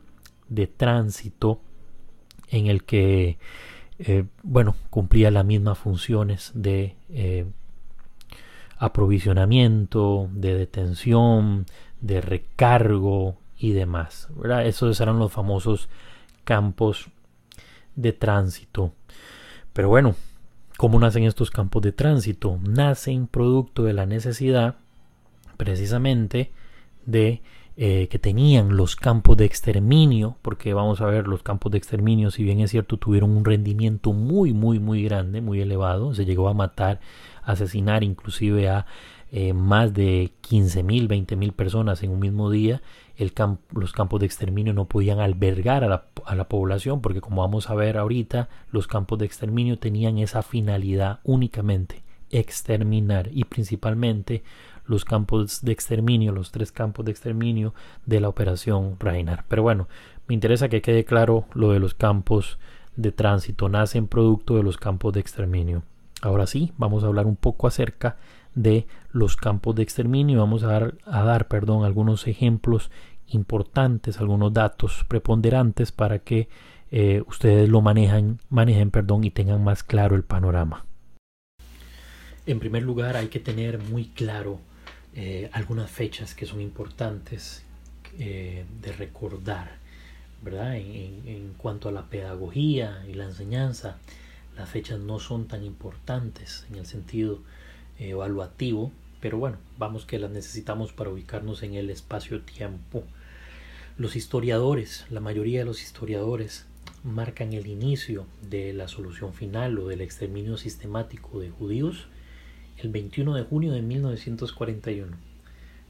de 0.50 0.66
tránsito 0.66 1.60
en 2.50 2.66
el 2.66 2.84
que 2.84 3.38
eh, 3.98 4.24
bueno, 4.42 4.76
cumplía 4.90 5.30
las 5.30 5.44
mismas 5.44 5.78
funciones 5.78 6.52
de 6.54 6.94
eh, 7.10 7.46
aprovisionamiento, 8.78 10.28
de 10.32 10.54
detención, 10.54 11.66
de 12.00 12.20
recargo 12.20 13.36
y 13.58 13.72
demás. 13.72 14.28
Esos 14.64 15.00
eran 15.00 15.18
los 15.18 15.32
famosos 15.32 15.88
campos 16.44 17.08
de 17.96 18.12
tránsito. 18.12 18.92
Pero 19.72 19.88
bueno, 19.88 20.14
¿cómo 20.76 21.00
nacen 21.00 21.24
estos 21.24 21.50
campos 21.50 21.82
de 21.82 21.90
tránsito? 21.90 22.60
Nacen 22.62 23.26
producto 23.26 23.82
de 23.82 23.94
la 23.94 24.06
necesidad 24.06 24.76
precisamente 25.56 26.52
de 27.04 27.42
eh, 27.80 28.08
que 28.08 28.18
tenían 28.18 28.76
los 28.76 28.96
campos 28.96 29.36
de 29.36 29.44
exterminio, 29.44 30.36
porque 30.42 30.74
vamos 30.74 31.00
a 31.00 31.06
ver, 31.06 31.28
los 31.28 31.44
campos 31.44 31.70
de 31.70 31.78
exterminio, 31.78 32.32
si 32.32 32.42
bien 32.42 32.58
es 32.58 32.72
cierto, 32.72 32.96
tuvieron 32.96 33.30
un 33.30 33.44
rendimiento 33.44 34.12
muy, 34.12 34.52
muy, 34.52 34.80
muy 34.80 35.04
grande, 35.04 35.40
muy 35.40 35.60
elevado, 35.60 36.12
se 36.12 36.24
llegó 36.24 36.48
a 36.48 36.54
matar, 36.54 36.98
asesinar 37.44 38.02
inclusive 38.02 38.68
a 38.68 38.86
eh, 39.30 39.52
más 39.52 39.94
de 39.94 40.32
15 40.40 40.82
mil, 40.82 41.06
20 41.06 41.36
mil 41.36 41.52
personas 41.52 42.02
en 42.02 42.10
un 42.10 42.18
mismo 42.18 42.50
día, 42.50 42.82
el 43.16 43.32
los 43.70 43.92
campos 43.92 44.18
de 44.18 44.26
exterminio 44.26 44.72
no 44.72 44.86
podían 44.86 45.20
albergar 45.20 45.84
a 45.84 45.88
la, 45.88 46.06
a 46.24 46.34
la 46.34 46.48
población, 46.48 47.00
porque 47.00 47.20
como 47.20 47.42
vamos 47.42 47.70
a 47.70 47.76
ver 47.76 47.96
ahorita, 47.96 48.48
los 48.72 48.88
campos 48.88 49.20
de 49.20 49.26
exterminio 49.26 49.78
tenían 49.78 50.18
esa 50.18 50.42
finalidad 50.42 51.20
únicamente, 51.22 52.02
exterminar 52.30 53.30
y 53.32 53.44
principalmente 53.44 54.42
los 54.88 55.04
campos 55.04 55.62
de 55.62 55.70
exterminio, 55.70 56.32
los 56.32 56.50
tres 56.50 56.72
campos 56.72 57.04
de 57.04 57.12
exterminio 57.12 57.74
de 58.06 58.20
la 58.20 58.28
operación 58.28 58.96
Reinar. 58.98 59.44
Pero 59.48 59.62
bueno, 59.62 59.86
me 60.26 60.34
interesa 60.34 60.68
que 60.68 60.82
quede 60.82 61.04
claro 61.04 61.44
lo 61.54 61.70
de 61.70 61.78
los 61.78 61.94
campos 61.94 62.58
de 62.96 63.12
tránsito, 63.12 63.68
nacen 63.68 64.08
producto 64.08 64.56
de 64.56 64.64
los 64.64 64.76
campos 64.76 65.12
de 65.12 65.20
exterminio. 65.20 65.84
Ahora 66.20 66.48
sí, 66.48 66.72
vamos 66.76 67.04
a 67.04 67.06
hablar 67.06 67.26
un 67.26 67.36
poco 67.36 67.68
acerca 67.68 68.16
de 68.54 68.86
los 69.12 69.36
campos 69.36 69.76
de 69.76 69.84
exterminio. 69.84 70.40
Vamos 70.40 70.64
a 70.64 70.68
dar, 70.68 70.94
a 71.04 71.22
dar 71.22 71.46
perdón, 71.46 71.84
algunos 71.84 72.26
ejemplos 72.26 72.90
importantes, 73.28 74.18
algunos 74.18 74.52
datos 74.52 75.04
preponderantes 75.06 75.92
para 75.92 76.18
que 76.18 76.48
eh, 76.90 77.22
ustedes 77.26 77.68
lo 77.68 77.82
manejan, 77.82 78.40
manejen 78.48 78.90
perdón, 78.90 79.24
y 79.24 79.30
tengan 79.30 79.62
más 79.62 79.84
claro 79.84 80.16
el 80.16 80.24
panorama. 80.24 80.86
En 82.46 82.58
primer 82.58 82.82
lugar, 82.82 83.16
hay 83.16 83.28
que 83.28 83.40
tener 83.40 83.78
muy 83.78 84.06
claro 84.06 84.58
eh, 85.20 85.50
algunas 85.52 85.90
fechas 85.90 86.32
que 86.32 86.46
son 86.46 86.60
importantes 86.60 87.64
eh, 88.20 88.64
de 88.80 88.92
recordar, 88.92 89.72
¿verdad? 90.42 90.76
En, 90.76 91.54
cuanto 91.56 91.88
a 91.88 91.92
la 91.92 92.04
pedagogía 92.04 93.04
y 93.08 93.14
la 93.14 93.24
enseñanza, 93.24 93.96
las 94.56 94.68
fechas 94.68 95.00
no 95.00 95.18
son 95.18 95.48
tan 95.48 95.64
importantes 95.64 96.66
en 96.70 96.76
el 96.76 96.86
sentido 96.86 97.40
eh, 97.98 98.10
evaluativo, 98.10 98.92
pero 99.20 99.38
bueno, 99.38 99.56
vamos 99.76 100.06
que 100.06 100.20
las 100.20 100.30
necesitamos 100.30 100.92
para 100.92 101.10
ubicarnos 101.10 101.64
en 101.64 101.74
el 101.74 101.90
espacio-tiempo. 101.90 103.02
Los 103.96 104.14
historiadores, 104.14 105.04
la 105.10 105.18
mayoría 105.18 105.58
de 105.58 105.64
los 105.64 105.82
historiadores, 105.82 106.66
marcan 107.02 107.54
el 107.54 107.66
inicio 107.66 108.24
de 108.48 108.72
la 108.72 108.86
solución 108.86 109.34
final 109.34 109.80
o 109.80 109.88
del 109.88 110.00
exterminio 110.00 110.58
sistemático 110.58 111.40
de 111.40 111.50
judíos 111.50 112.06
el 112.78 112.90
21 112.90 113.34
de 113.34 113.42
junio 113.42 113.72
de 113.72 113.82
1941. 113.82 115.16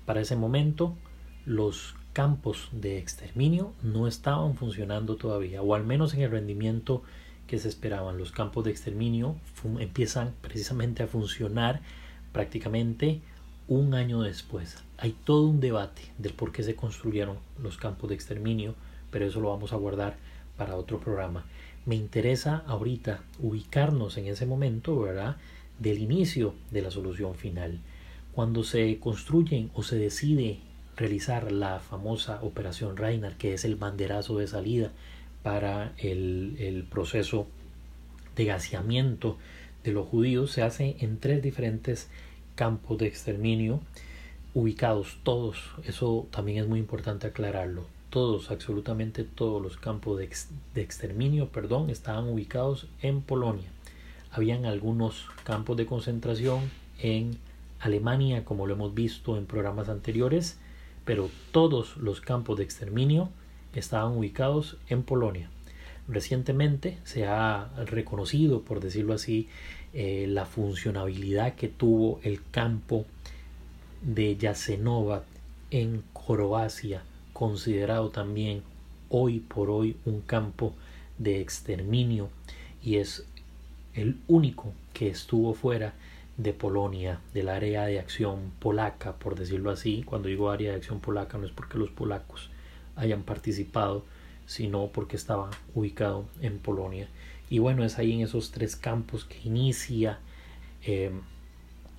Para 0.06 0.20
ese 0.20 0.36
momento, 0.36 0.96
los 1.44 1.94
campos 2.12 2.68
de 2.72 2.98
exterminio 2.98 3.72
no 3.82 4.08
estaban 4.08 4.54
funcionando 4.56 5.16
todavía, 5.16 5.62
o 5.62 5.74
al 5.74 5.84
menos 5.84 6.14
en 6.14 6.22
el 6.22 6.30
rendimiento 6.30 7.02
que 7.46 7.58
se 7.58 7.68
esperaban. 7.68 8.18
Los 8.18 8.32
campos 8.32 8.64
de 8.64 8.70
exterminio 8.70 9.36
empiezan 9.78 10.34
precisamente 10.40 11.02
a 11.02 11.06
funcionar 11.08 11.80
prácticamente 12.32 13.20
un 13.68 13.94
año 13.94 14.22
después. 14.22 14.82
Hay 14.96 15.12
todo 15.24 15.46
un 15.46 15.60
debate 15.60 16.02
del 16.18 16.32
por 16.32 16.52
qué 16.52 16.62
se 16.62 16.74
construyeron 16.74 17.38
los 17.62 17.76
campos 17.76 18.08
de 18.08 18.14
exterminio, 18.14 18.74
pero 19.10 19.26
eso 19.26 19.40
lo 19.40 19.50
vamos 19.50 19.72
a 19.72 19.76
guardar 19.76 20.16
para 20.56 20.76
otro 20.76 21.00
programa. 21.00 21.44
me 21.86 21.94
interesa 21.94 22.64
ahorita 22.66 23.22
ubicarnos 23.38 24.18
en 24.18 24.26
ese 24.26 24.44
momento, 24.44 25.00
¿verdad? 25.00 25.38
Del 25.78 25.98
inicio 25.98 26.54
de 26.70 26.82
la 26.82 26.90
solución 26.90 27.34
final. 27.34 27.80
Cuando 28.32 28.64
se 28.64 28.98
construyen 28.98 29.70
o 29.74 29.82
se 29.82 29.96
decide 29.96 30.58
realizar 30.96 31.52
la 31.52 31.80
famosa 31.80 32.42
operación 32.42 32.96
Reiner, 32.96 33.36
que 33.36 33.54
es 33.54 33.64
el 33.64 33.76
banderazo 33.76 34.38
de 34.38 34.46
salida 34.46 34.92
para 35.42 35.92
el, 35.98 36.56
el 36.58 36.84
proceso 36.84 37.46
de 38.36 38.44
gaseamiento 38.44 39.36
de 39.84 39.92
los 39.92 40.08
judíos, 40.08 40.50
se 40.52 40.62
hace 40.62 40.96
en 41.00 41.18
tres 41.18 41.42
diferentes 41.42 42.08
campos 42.54 42.98
de 42.98 43.06
exterminio 43.06 43.80
ubicados 44.54 45.18
todos, 45.22 45.58
eso 45.84 46.26
también 46.30 46.58
es 46.58 46.68
muy 46.68 46.80
importante 46.80 47.26
aclararlo, 47.26 47.86
todos, 48.10 48.50
absolutamente 48.50 49.22
todos 49.22 49.62
los 49.62 49.76
campos 49.76 50.18
de, 50.18 50.28
de, 50.74 50.82
exterminio, 50.82 51.48
perdón, 51.50 51.90
estaban 51.90 52.28
ubicados 52.28 52.88
en 53.00 53.20
Polonia. 53.20 53.68
Habían 54.38 54.66
algunos 54.66 55.26
campos 55.42 55.76
de 55.76 55.84
concentración 55.84 56.70
en 57.00 57.38
Alemania, 57.80 58.44
como 58.44 58.68
lo 58.68 58.74
hemos 58.74 58.94
visto 58.94 59.36
en 59.36 59.46
programas 59.46 59.88
anteriores, 59.88 60.60
pero 61.04 61.28
todos 61.50 61.96
los 61.96 62.20
campos 62.20 62.56
de 62.56 62.62
exterminio 62.62 63.30
estaban 63.74 64.16
ubicados 64.16 64.76
en 64.88 65.02
Polonia. 65.02 65.50
Recientemente 66.06 66.98
se 67.02 67.26
ha 67.26 67.68
reconocido, 67.86 68.62
por 68.62 68.78
decirlo 68.78 69.12
así, 69.12 69.48
eh, 69.92 70.26
la 70.28 70.46
funcionabilidad 70.46 71.56
que 71.56 71.66
tuvo 71.66 72.20
el 72.22 72.40
campo 72.52 73.06
de 74.02 74.38
Jasenovac 74.40 75.24
en 75.72 76.04
Croacia, 76.12 77.02
considerado 77.32 78.10
también 78.10 78.62
hoy 79.08 79.40
por 79.40 79.68
hoy 79.68 79.96
un 80.04 80.20
campo 80.20 80.74
de 81.18 81.40
exterminio 81.40 82.28
y 82.80 82.98
es 82.98 83.26
el 84.00 84.18
único 84.28 84.72
que 84.92 85.08
estuvo 85.08 85.54
fuera 85.54 85.94
de 86.36 86.52
Polonia, 86.52 87.20
del 87.34 87.48
área 87.48 87.84
de 87.84 87.98
acción 87.98 88.52
polaca, 88.60 89.14
por 89.14 89.36
decirlo 89.36 89.70
así. 89.70 90.04
Cuando 90.04 90.28
digo 90.28 90.50
área 90.50 90.70
de 90.70 90.76
acción 90.76 91.00
polaca 91.00 91.36
no 91.36 91.46
es 91.46 91.52
porque 91.52 91.78
los 91.78 91.90
polacos 91.90 92.50
hayan 92.96 93.22
participado, 93.22 94.04
sino 94.46 94.86
porque 94.88 95.16
estaba 95.16 95.50
ubicado 95.74 96.26
en 96.40 96.58
Polonia. 96.58 97.08
Y 97.50 97.58
bueno, 97.58 97.84
es 97.84 97.98
ahí 97.98 98.12
en 98.12 98.20
esos 98.20 98.52
tres 98.52 98.76
campos 98.76 99.24
que 99.24 99.40
inicia 99.44 100.20
eh, 100.84 101.10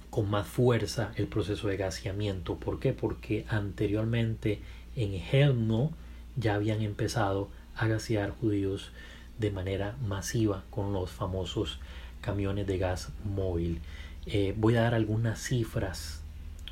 con 0.10 0.30
más 0.30 0.48
fuerza 0.48 1.12
el 1.16 1.28
proceso 1.28 1.68
de 1.68 1.78
gaseamiento. 1.78 2.56
¿Por 2.56 2.80
qué? 2.80 2.94
Porque 2.94 3.46
anteriormente 3.50 4.62
en 4.96 5.14
Helmno 5.14 5.92
ya 6.38 6.56
habían 6.56 6.82
empezado 6.82 7.50
a 7.76 7.88
gasear 7.88 8.32
judíos 8.32 8.92
de 9.40 9.52
manera 9.52 9.96
masiva 10.06 10.64
con 10.70 10.94
los 10.94 11.10
famosos 11.10 11.80
camiones 12.22 12.68
de 12.68 12.78
gas 12.78 13.12
móvil. 13.24 13.82
Eh, 14.26 14.54
voy 14.58 14.76
a 14.76 14.82
dar 14.82 14.94
algunas 14.94 15.40
cifras 15.40 16.22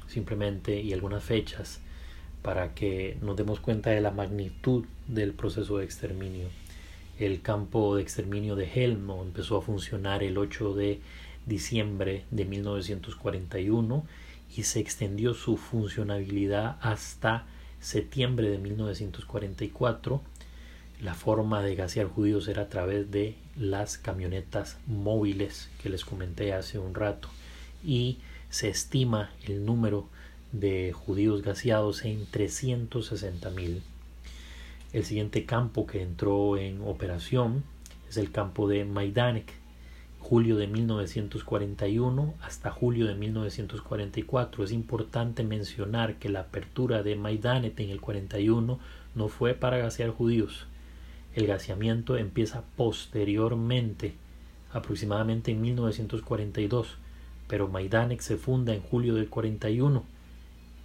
simplemente 0.07 0.81
y 0.81 0.93
algunas 0.93 1.23
fechas 1.23 1.79
para 2.41 2.73
que 2.73 3.17
nos 3.21 3.35
demos 3.35 3.59
cuenta 3.59 3.89
de 3.89 4.01
la 4.01 4.11
magnitud 4.11 4.85
del 5.07 5.33
proceso 5.33 5.77
de 5.77 5.85
exterminio. 5.85 6.47
El 7.19 7.41
campo 7.41 7.95
de 7.95 8.03
exterminio 8.03 8.55
de 8.55 8.69
Helmo 8.73 9.23
empezó 9.23 9.57
a 9.57 9.61
funcionar 9.61 10.21
el 10.23 10.37
8 10.37 10.73
de 10.75 11.01
diciembre 11.45 12.25
de 12.29 12.45
1941 12.45 14.05
y 14.55 14.63
se 14.63 14.79
extendió 14.79 15.33
su 15.33 15.57
funcionabilidad 15.57 16.77
hasta 16.81 17.45
septiembre 17.79 18.49
de 18.49 18.59
1944. 18.59 20.21
La 20.99 21.13
forma 21.13 21.61
de 21.61 21.75
gasear 21.75 22.07
judíos 22.07 22.47
era 22.47 22.63
a 22.63 22.69
través 22.69 23.11
de 23.11 23.35
las 23.55 23.99
camionetas 23.99 24.79
móviles 24.87 25.69
que 25.79 25.89
les 25.89 26.03
comenté 26.03 26.53
hace 26.53 26.79
un 26.79 26.95
rato 26.95 27.29
y 27.85 28.17
se 28.49 28.69
estima 28.69 29.29
el 29.45 29.63
número 29.63 30.09
de 30.51 30.93
judíos 30.93 31.43
gaseados 31.43 32.03
en 32.03 32.25
360 32.25 33.51
mil. 33.51 33.83
El 34.91 35.05
siguiente 35.05 35.45
campo 35.45 35.85
que 35.85 36.01
entró 36.01 36.57
en 36.57 36.81
operación 36.81 37.63
es 38.09 38.17
el 38.17 38.31
campo 38.31 38.67
de 38.67 38.83
Majdanek, 38.83 39.53
julio 40.19 40.55
de 40.55 40.65
1941 40.65 42.33
hasta 42.41 42.71
julio 42.71 43.05
de 43.05 43.13
1944. 43.13 44.63
Es 44.63 44.71
importante 44.71 45.43
mencionar 45.43 46.15
que 46.15 46.29
la 46.29 46.39
apertura 46.39 47.03
de 47.03 47.15
Majdanek 47.15 47.79
en 47.81 47.91
el 47.91 48.01
41 48.01 48.79
no 49.13 49.27
fue 49.27 49.53
para 49.53 49.77
gasear 49.77 50.09
judíos. 50.09 50.65
El 51.37 51.47
gaseamiento 51.47 52.17
empieza 52.17 52.63
posteriormente, 52.75 54.15
aproximadamente 54.73 55.51
en 55.51 55.61
1942, 55.61 56.97
pero 57.47 57.69
Majdanek 57.69 58.19
se 58.19 58.35
funda 58.35 58.73
en 58.73 58.81
julio 58.81 59.15
del 59.15 59.29
41 59.29 60.17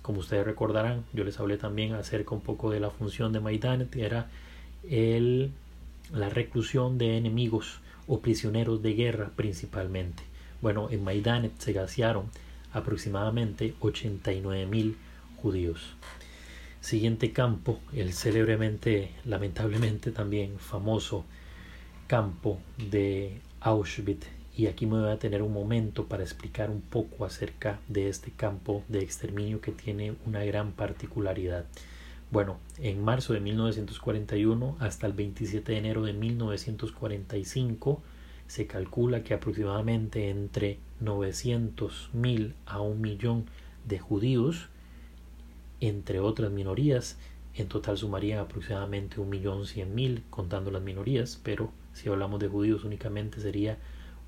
como 0.03 0.19
ustedes 0.19 0.45
recordarán, 0.45 1.05
yo 1.13 1.23
les 1.23 1.39
hablé 1.39 1.57
también 1.57 1.95
acerca 1.95 2.35
un 2.35 2.41
poco 2.41 2.71
de 2.71 2.81
la 2.81 2.91
función 2.91 3.33
de 3.33 3.39
Maidanet, 3.39 3.95
era 3.97 4.29
el, 4.89 5.53
la 6.13 6.29
reclusión 6.29 6.99
de 6.99 7.17
enemigos 7.17 7.79
o 8.09 8.19
prisioneros 8.19 8.83
de 8.83 8.95
guerra 8.95 9.31
principalmente. 9.37 10.25
Bueno, 10.61 10.89
en 10.91 11.05
Maidanet 11.05 11.57
se 11.59 11.73
gasearon 11.73 12.27
aproximadamente 12.73 13.75
89 13.81 14.67
mil 14.67 14.97
judíos. 15.41 15.95
Siguiente 16.83 17.31
campo, 17.31 17.79
el 17.95 18.13
célebremente, 18.13 19.13
lamentablemente 19.25 20.11
también 20.11 20.59
famoso 20.59 21.25
campo 22.09 22.59
de 22.77 23.41
Auschwitz 23.61 24.27
y 24.57 24.67
aquí 24.67 24.87
me 24.87 25.01
voy 25.01 25.13
a 25.13 25.19
tener 25.21 25.43
un 25.43 25.53
momento 25.53 26.07
para 26.09 26.25
explicar 26.25 26.71
un 26.71 26.81
poco 26.81 27.25
acerca 27.25 27.79
de 27.87 28.09
este 28.09 28.33
campo 28.33 28.83
de 28.89 28.99
exterminio 28.99 29.61
que 29.61 29.71
tiene 29.71 30.17
una 30.27 30.43
gran 30.45 30.73
particularidad. 30.73 31.67
Bueno, 32.33 32.59
en 32.79 33.01
marzo 33.01 33.33
de 33.33 33.39
1941 33.39 34.77
hasta 34.81 35.07
el 35.07 35.13
27 35.13 35.71
de 35.71 35.79
enero 35.79 36.03
de 36.03 36.15
1945 36.15 38.03
se 38.49 38.67
calcula 38.67 39.23
que 39.23 39.35
aproximadamente 39.35 40.31
entre 40.31 40.81
900.000 41.01 42.55
a 42.67 42.81
un 42.81 43.01
millón 43.01 43.47
de 43.87 44.01
judíos, 44.01 44.69
entre 45.83 46.21
otras 46.21 46.53
minorías, 46.53 47.19
en 47.55 47.67
total 47.67 47.99
sumarían 47.99 48.39
aproximadamente 48.39 49.21
un 49.21 49.29
millón 49.29 49.67
cien 49.67 49.95
mil 49.95 50.23
contando 50.31 50.71
las 50.71 50.81
minorías, 50.81 51.41
pero 51.43 51.73
si 51.93 52.09
hablamos 52.09 52.39
de 52.39 52.47
judíos 52.49 52.85
únicamente 52.85 53.41
sería 53.41 53.79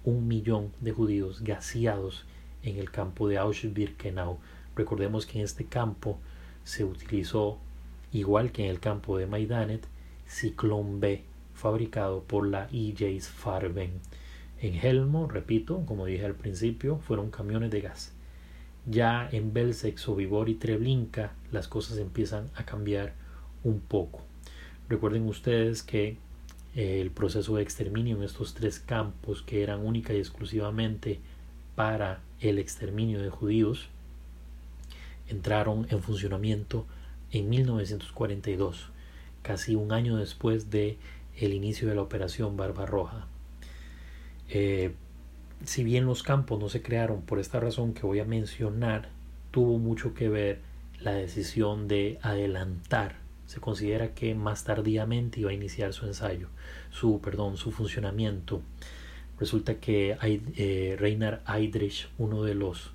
un 0.02 0.26
millón 0.26 0.72
de 0.80 0.90
judíos 0.90 1.42
gaseados 1.42 2.26
en 2.64 2.76
el 2.76 2.90
campo 2.90 3.28
de 3.28 3.38
Auschwitz-Birkenau. 3.38 4.38
Recordemos 4.74 5.26
que 5.26 5.38
en 5.38 5.44
este 5.44 5.64
campo 5.66 6.18
se 6.64 6.84
utilizó, 6.84 7.58
igual 8.12 8.50
que 8.50 8.64
en 8.64 8.70
el 8.70 8.80
campo 8.80 9.16
de 9.16 9.26
Maidanet, 9.26 9.86
Ciclón 10.26 10.98
B, 10.98 11.22
fabricado 11.54 12.24
por 12.24 12.48
la 12.48 12.68
EJ's 12.72 13.28
Farben. 13.28 13.92
En 14.60 14.74
Helmo, 14.74 15.28
repito, 15.28 15.84
como 15.86 16.04
dije 16.06 16.24
al 16.26 16.34
principio, 16.34 16.98
fueron 16.98 17.30
camiones 17.30 17.70
de 17.70 17.80
gas. 17.80 18.13
Ya 18.86 19.28
en 19.32 19.52
Belzec, 19.52 19.96
Sobibor 19.98 20.48
y 20.48 20.54
Treblinka 20.54 21.32
las 21.50 21.68
cosas 21.68 21.98
empiezan 21.98 22.50
a 22.54 22.64
cambiar 22.64 23.14
un 23.62 23.80
poco. 23.80 24.20
Recuerden 24.88 25.26
ustedes 25.26 25.82
que 25.82 26.18
el 26.74 27.10
proceso 27.10 27.56
de 27.56 27.62
exterminio 27.62 28.16
en 28.16 28.22
estos 28.22 28.54
tres 28.54 28.80
campos 28.80 29.42
que 29.42 29.62
eran 29.62 29.86
única 29.86 30.12
y 30.12 30.18
exclusivamente 30.18 31.20
para 31.76 32.20
el 32.40 32.58
exterminio 32.58 33.22
de 33.22 33.30
judíos 33.30 33.88
entraron 35.28 35.86
en 35.90 36.02
funcionamiento 36.02 36.84
en 37.30 37.48
1942, 37.48 38.90
casi 39.42 39.74
un 39.74 39.92
año 39.92 40.16
después 40.16 40.70
de 40.70 40.98
el 41.38 41.52
inicio 41.52 41.88
de 41.88 41.94
la 41.94 42.02
operación 42.02 42.56
Barbarroja. 42.56 43.26
Eh, 44.48 44.94
si 45.64 45.84
bien 45.84 46.06
los 46.06 46.22
campos 46.22 46.60
no 46.60 46.68
se 46.68 46.82
crearon 46.82 47.22
por 47.22 47.38
esta 47.38 47.60
razón 47.60 47.94
que 47.94 48.06
voy 48.06 48.20
a 48.20 48.24
mencionar, 48.24 49.08
tuvo 49.50 49.78
mucho 49.78 50.14
que 50.14 50.28
ver 50.28 50.60
la 51.00 51.12
decisión 51.12 51.88
de 51.88 52.18
adelantar 52.22 53.24
se 53.46 53.60
considera 53.60 54.14
que 54.14 54.34
más 54.34 54.64
tardíamente 54.64 55.40
iba 55.40 55.50
a 55.50 55.54
iniciar 55.54 55.92
su 55.92 56.06
ensayo, 56.06 56.48
su, 56.90 57.20
perdón, 57.20 57.56
su 57.56 57.72
funcionamiento. 57.72 58.62
Resulta 59.38 59.76
que 59.80 60.16
eh, 60.22 60.96
Reinhard 60.98 61.42
Heydrich, 61.48 62.08
uno 62.18 62.42
de 62.42 62.54
los 62.54 62.92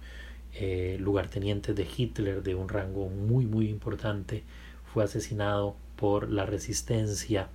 eh, 0.54 0.98
lugartenientes 1.00 1.76
de 1.76 1.88
Hitler 1.96 2.42
de 2.42 2.56
un 2.56 2.70
rango 2.70 3.10
muy 3.10 3.46
muy 3.46 3.70
importante, 3.70 4.44
fue 4.92 5.04
asesinado 5.04 5.76
por 5.96 6.30
la 6.30 6.46
resistencia 6.46 7.50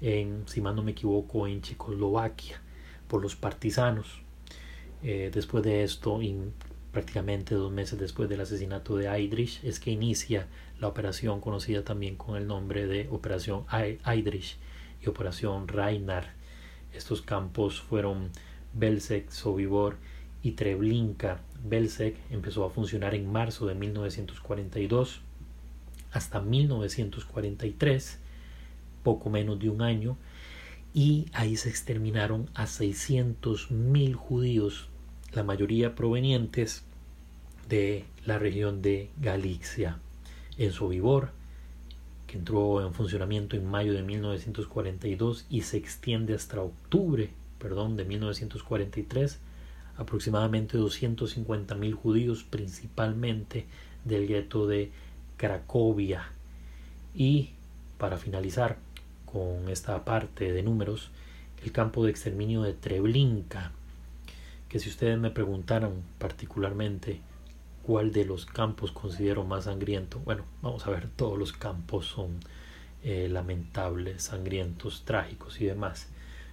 en, 0.00 0.42
si 0.46 0.60
mal 0.60 0.76
no 0.76 0.82
me 0.82 0.90
equivoco, 0.92 1.46
en 1.46 1.62
Checoslovaquia, 1.62 2.60
por 3.08 3.22
los 3.22 3.36
partisanos. 3.36 4.20
Eh, 5.02 5.30
después 5.32 5.64
de 5.64 5.84
esto, 5.84 6.20
prácticamente 6.92 7.54
dos 7.54 7.72
meses 7.72 7.98
después 7.98 8.28
del 8.28 8.40
asesinato 8.40 8.96
de 8.96 9.06
Heydrich, 9.06 9.62
es 9.62 9.80
que 9.80 9.90
inicia 9.90 10.46
la 10.80 10.88
operación 10.88 11.40
conocida 11.40 11.84
también 11.84 12.16
con 12.16 12.36
el 12.36 12.46
nombre 12.46 12.86
de 12.86 13.08
Operación 13.10 13.64
Heydrich 13.70 14.56
y 15.02 15.08
Operación 15.08 15.68
Reinar. 15.68 16.32
Estos 16.92 17.22
campos 17.22 17.80
fueron 17.80 18.30
Belzec, 18.74 19.30
Sobibor 19.30 19.96
y 20.42 20.52
Treblinka. 20.52 21.40
Belzec 21.64 22.16
empezó 22.30 22.64
a 22.64 22.70
funcionar 22.70 23.14
en 23.14 23.30
marzo 23.30 23.66
de 23.66 23.74
1942 23.74 25.20
hasta 26.12 26.40
1943, 26.40 28.18
poco 29.02 29.30
menos 29.30 29.58
de 29.58 29.68
un 29.68 29.82
año, 29.82 30.16
y 30.94 31.26
ahí 31.32 31.56
se 31.56 31.68
exterminaron 31.68 32.48
a 32.54 32.64
600.000 32.64 34.14
judíos, 34.14 34.87
la 35.32 35.42
mayoría 35.42 35.94
provenientes 35.94 36.84
de 37.68 38.04
la 38.24 38.38
región 38.38 38.82
de 38.82 39.10
Galicia. 39.20 39.98
En 40.56 40.72
Sobibor, 40.72 41.30
que 42.26 42.38
entró 42.38 42.84
en 42.84 42.92
funcionamiento 42.92 43.56
en 43.56 43.66
mayo 43.66 43.92
de 43.92 44.02
1942 44.02 45.46
y 45.48 45.62
se 45.62 45.76
extiende 45.76 46.34
hasta 46.34 46.60
octubre 46.60 47.30
perdón, 47.58 47.96
de 47.96 48.04
1943, 48.04 49.38
aproximadamente 49.96 50.78
250.000 50.78 51.92
judíos, 51.94 52.44
principalmente 52.44 53.66
del 54.04 54.26
gueto 54.26 54.66
de 54.66 54.90
Cracovia. 55.36 56.30
Y 57.14 57.50
para 57.98 58.16
finalizar 58.16 58.78
con 59.26 59.68
esta 59.68 60.04
parte 60.04 60.52
de 60.52 60.62
números, 60.62 61.10
el 61.64 61.72
campo 61.72 62.04
de 62.04 62.10
exterminio 62.10 62.62
de 62.62 62.74
Treblinka, 62.74 63.72
que 64.68 64.78
si 64.78 64.88
ustedes 64.88 65.18
me 65.18 65.30
preguntaran 65.30 66.02
particularmente 66.18 67.20
cuál 67.82 68.12
de 68.12 68.24
los 68.24 68.46
campos 68.46 68.92
considero 68.92 69.44
más 69.44 69.64
sangriento, 69.64 70.20
bueno, 70.24 70.44
vamos 70.62 70.86
a 70.86 70.90
ver, 70.90 71.08
todos 71.08 71.38
los 71.38 71.52
campos 71.52 72.06
son 72.06 72.40
eh, 73.02 73.28
lamentables, 73.30 74.24
sangrientos, 74.24 75.04
trágicos 75.04 75.60
y 75.60 75.66
demás 75.66 76.08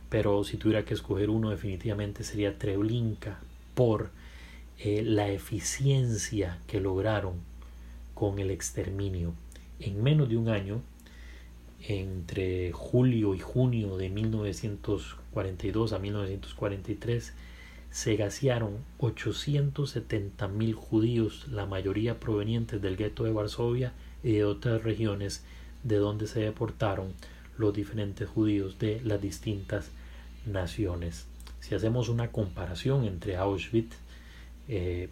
pero 0.10 0.43
si 0.43 0.58
tuviera 0.58 0.86
que 0.86 0.93
escoger 0.93 1.30
uno 1.30 1.49
definitivamente 1.49 2.23
sería 2.23 2.58
Treblinka 2.58 3.39
por 3.73 4.12
eh, 4.80 5.04
la 5.04 5.30
eficiencia 5.30 6.60
que 6.67 6.80
lograron 6.80 7.34
con 8.13 8.39
el 8.39 8.51
exterminio. 8.51 9.34
En 9.80 10.01
menos 10.01 10.30
de 10.30 10.38
un 10.38 10.47
año, 10.47 10.82
entre 11.88 12.71
julio 12.71 13.36
y 13.36 13.39
junio 13.39 13.97
de 13.97 14.10
1942 14.10 15.93
a 15.93 15.99
1943, 15.99 17.34
se 17.96 18.18
gasearon 18.18 18.80
870 18.98 20.50
mil 20.50 20.74
judíos, 20.74 21.48
la 21.50 21.66
mayoría 21.66 22.20
provenientes 22.20 22.82
del 22.82 22.98
gueto 22.98 23.24
de 23.24 23.32
Varsovia 23.32 23.94
y 24.22 24.34
de 24.34 24.44
otras 24.44 24.84
regiones 24.84 25.46
de 25.84 25.96
donde 25.96 26.28
se 26.28 26.42
deportaron 26.42 27.14
los 27.58 27.74
diferentes 27.74 28.28
judíos 28.28 28.78
de 28.80 29.00
las 29.00 29.22
distintas 29.22 29.92
naciones. 30.46 31.26
Si 31.62 31.74
hacemos 31.74 32.10
una 32.10 32.34
comparación 32.34 33.06
entre 33.06 33.38
Auschwitz, 33.38 33.96
eh, 34.68 35.08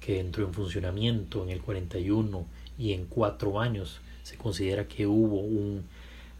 que 0.00 0.20
entró 0.20 0.46
en 0.46 0.54
funcionamiento 0.54 1.44
en 1.44 1.50
el 1.50 1.60
41 1.60 2.46
y 2.78 2.94
en 2.94 3.04
cuatro 3.04 3.60
años 3.60 4.00
se 4.22 4.38
considera 4.38 4.88
que 4.88 5.06
hubo 5.06 5.40
un 5.40 5.84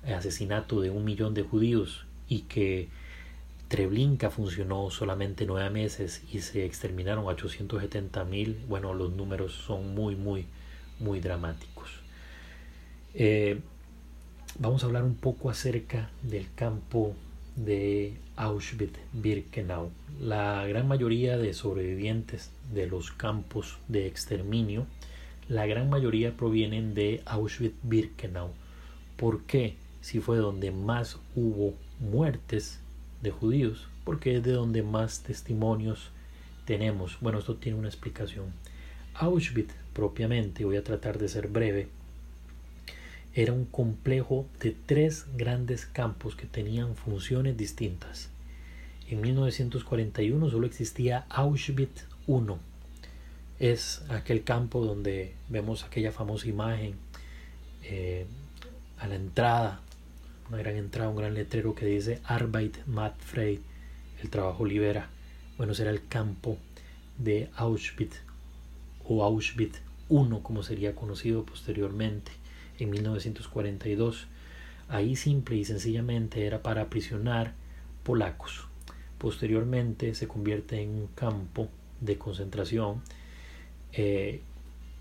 asesinato 0.07 0.81
de 0.81 0.88
un 0.88 1.05
millón 1.05 1.35
de 1.35 1.43
judíos 1.43 2.07
y 2.31 2.41
que 2.43 2.88
Treblinka 3.68 4.31
funcionó 4.31 4.90
solamente 4.90 5.44
nueve 5.44 5.68
meses 5.68 6.22
y 6.33 6.40
se 6.40 6.64
exterminaron 6.64 7.26
870 7.26 8.24
mil, 8.24 8.59
bueno, 8.66 8.94
los 8.94 9.12
números 9.12 9.52
son 9.52 9.94
muy, 9.94 10.16
muy, 10.16 10.46
muy 10.98 11.20
dramáticos. 11.20 11.90
Eh, 13.12 13.61
vamos 14.59 14.83
a 14.83 14.87
hablar 14.87 15.04
un 15.04 15.16
poco 15.16 15.50
acerca 15.50 16.11
del 16.22 16.46
campo 16.54 17.14
de 17.57 18.14
Auschwitz-Birkenau. 18.37 19.90
La 20.18 20.66
gran 20.66 20.88
mayoría 20.88 21.37
de 21.37 21.52
sobrevivientes 21.52 22.50
de 22.72 22.87
los 22.87 23.11
campos 23.11 23.76
de 23.88 24.07
exterminio, 24.07 24.87
la 25.48 25.66
gran 25.66 25.90
mayoría 25.90 26.35
provienen 26.37 26.94
de 26.94 27.22
Auschwitz-Birkenau. 27.26 28.48
¿Por 29.16 29.42
qué? 29.42 29.76
Si 30.00 30.20
fue 30.20 30.38
donde 30.38 30.70
más 30.70 31.18
hubo 31.35 31.74
muertes 32.00 32.81
de 33.22 33.31
judíos, 33.31 33.88
porque 34.04 34.37
es 34.37 34.42
de 34.42 34.52
donde 34.52 34.83
más 34.83 35.22
testimonios 35.22 36.11
tenemos. 36.64 37.18
Bueno, 37.20 37.38
esto 37.38 37.57
tiene 37.57 37.78
una 37.78 37.88
explicación. 37.88 38.46
Auschwitz 39.14 39.74
propiamente, 39.92 40.64
voy 40.64 40.76
a 40.76 40.85
tratar 40.85 41.18
de 41.18 41.28
ser 41.28 41.48
breve, 41.48 41.88
era 43.35 43.52
un 43.52 43.66
complejo 43.66 44.46
de 44.61 44.74
tres 44.87 45.26
grandes 45.37 45.87
campos 45.87 46.35
que 46.35 46.46
tenían 46.46 46.96
funciones 46.96 47.57
distintas. 47.57 48.31
En 49.09 49.20
1941 49.20 50.50
solo 50.50 50.66
existía 50.66 51.24
Auschwitz 51.28 52.07
I. 52.26 52.33
Es 53.59 54.02
aquel 54.09 54.44
campo 54.44 54.85
donde 54.85 55.35
vemos 55.48 55.85
aquella 55.85 56.12
famosa 56.12 56.48
imagen 56.48 56.94
eh, 57.85 58.26
a 58.98 59.07
la 59.07 59.14
entrada, 59.14 59.81
una 60.48 60.58
gran 60.58 60.76
entrada, 60.76 61.11
un 61.11 61.16
gran 61.16 61.34
letrero 61.34 61.74
que 61.74 61.87
dice 61.87 62.20
Arbeit 62.24 62.87
macht 62.87 63.20
frei, 63.20 63.61
el 64.22 64.30
trabajo 64.30 64.64
libera. 64.64 65.08
Bueno, 65.56 65.74
será 65.74 65.90
el 65.90 66.06
campo 66.06 66.56
de 67.18 67.50
Auschwitz 67.56 68.20
o 69.04 69.24
Auschwitz 69.24 69.80
I, 70.11 70.40
como 70.42 70.62
sería 70.62 70.94
conocido 70.94 71.44
posteriormente 71.44 72.32
en 72.78 72.90
1942. 72.90 74.26
Ahí 74.88 75.16
simple 75.16 75.56
y 75.56 75.64
sencillamente 75.64 76.46
era 76.46 76.62
para 76.62 76.82
aprisionar 76.82 77.52
polacos. 78.02 78.66
Posteriormente 79.18 80.14
se 80.14 80.28
convierte 80.28 80.80
en 80.80 80.90
un 80.90 81.06
campo 81.08 81.68
de 82.00 82.16
concentración 82.16 83.02
eh, 83.92 84.40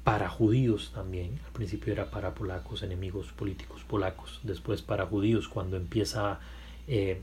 para 0.08 0.30
judíos 0.30 0.94
también. 0.96 1.38
Al 1.46 1.52
principio 1.52 1.92
era 1.92 2.10
para 2.10 2.34
polacos, 2.34 2.82
enemigos 2.82 3.34
políticos 3.34 3.84
polacos. 3.86 4.40
Después 4.42 4.82
para 4.82 5.06
judíos 5.06 5.50
cuando 5.50 5.76
empieza, 5.76 6.40
eh, 6.88 7.20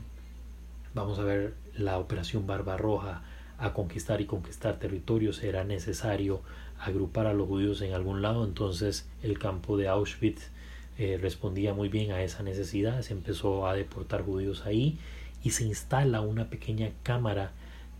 vamos 0.93 1.17
a 1.17 1.23
ver, 1.23 1.55
la 1.75 1.97
operación 1.97 2.45
Barbarroja 2.45 3.23
a 3.57 3.73
conquistar 3.73 4.21
y 4.21 4.25
conquistar 4.25 4.77
territorios 4.77 5.41
era 5.41 5.63
necesario 5.63 6.41
agrupar 6.79 7.25
a 7.25 7.33
los 7.33 7.47
judíos 7.47 7.81
en 7.81 7.95
algún 7.95 8.21
lado, 8.21 8.45
entonces 8.45 9.09
el 9.23 9.39
campo 9.39 9.77
de 9.77 9.87
Auschwitz 9.87 10.51
eh, 10.99 11.17
respondía 11.19 11.73
muy 11.73 11.89
bien 11.89 12.11
a 12.11 12.21
esa 12.21 12.43
necesidad, 12.43 13.01
se 13.01 13.13
empezó 13.13 13.65
a 13.67 13.73
deportar 13.73 14.21
judíos 14.21 14.63
ahí 14.63 14.99
y 15.43 15.49
se 15.49 15.63
instala 15.63 16.21
una 16.21 16.51
pequeña 16.51 16.91
cámara 17.01 17.51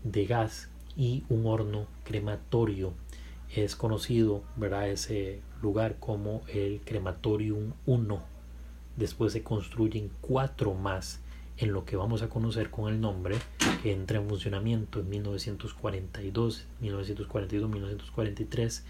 de 0.04 0.26
gas 0.26 0.68
y 0.96 1.24
un 1.28 1.44
horno 1.46 1.88
crematorio. 2.04 2.92
Es 3.54 3.76
conocido, 3.76 4.42
¿verdad? 4.56 4.88
Ese 4.90 5.40
lugar 5.62 5.96
como 5.98 6.42
el 6.48 6.80
Crematorium 6.84 7.72
1. 7.86 8.22
Después 8.96 9.32
se 9.32 9.42
construyen 9.42 10.10
cuatro 10.20 10.74
más 10.74 11.20
en 11.58 11.72
lo 11.72 11.84
que 11.84 11.96
vamos 11.96 12.22
a 12.22 12.28
conocer 12.28 12.70
con 12.70 12.92
el 12.92 13.00
nombre 13.00 13.36
que 13.82 13.92
entra 13.92 14.18
en 14.18 14.28
funcionamiento 14.28 15.00
en 15.00 15.08
1942, 15.08 16.66
1942, 16.80 17.70
1943 17.70 18.84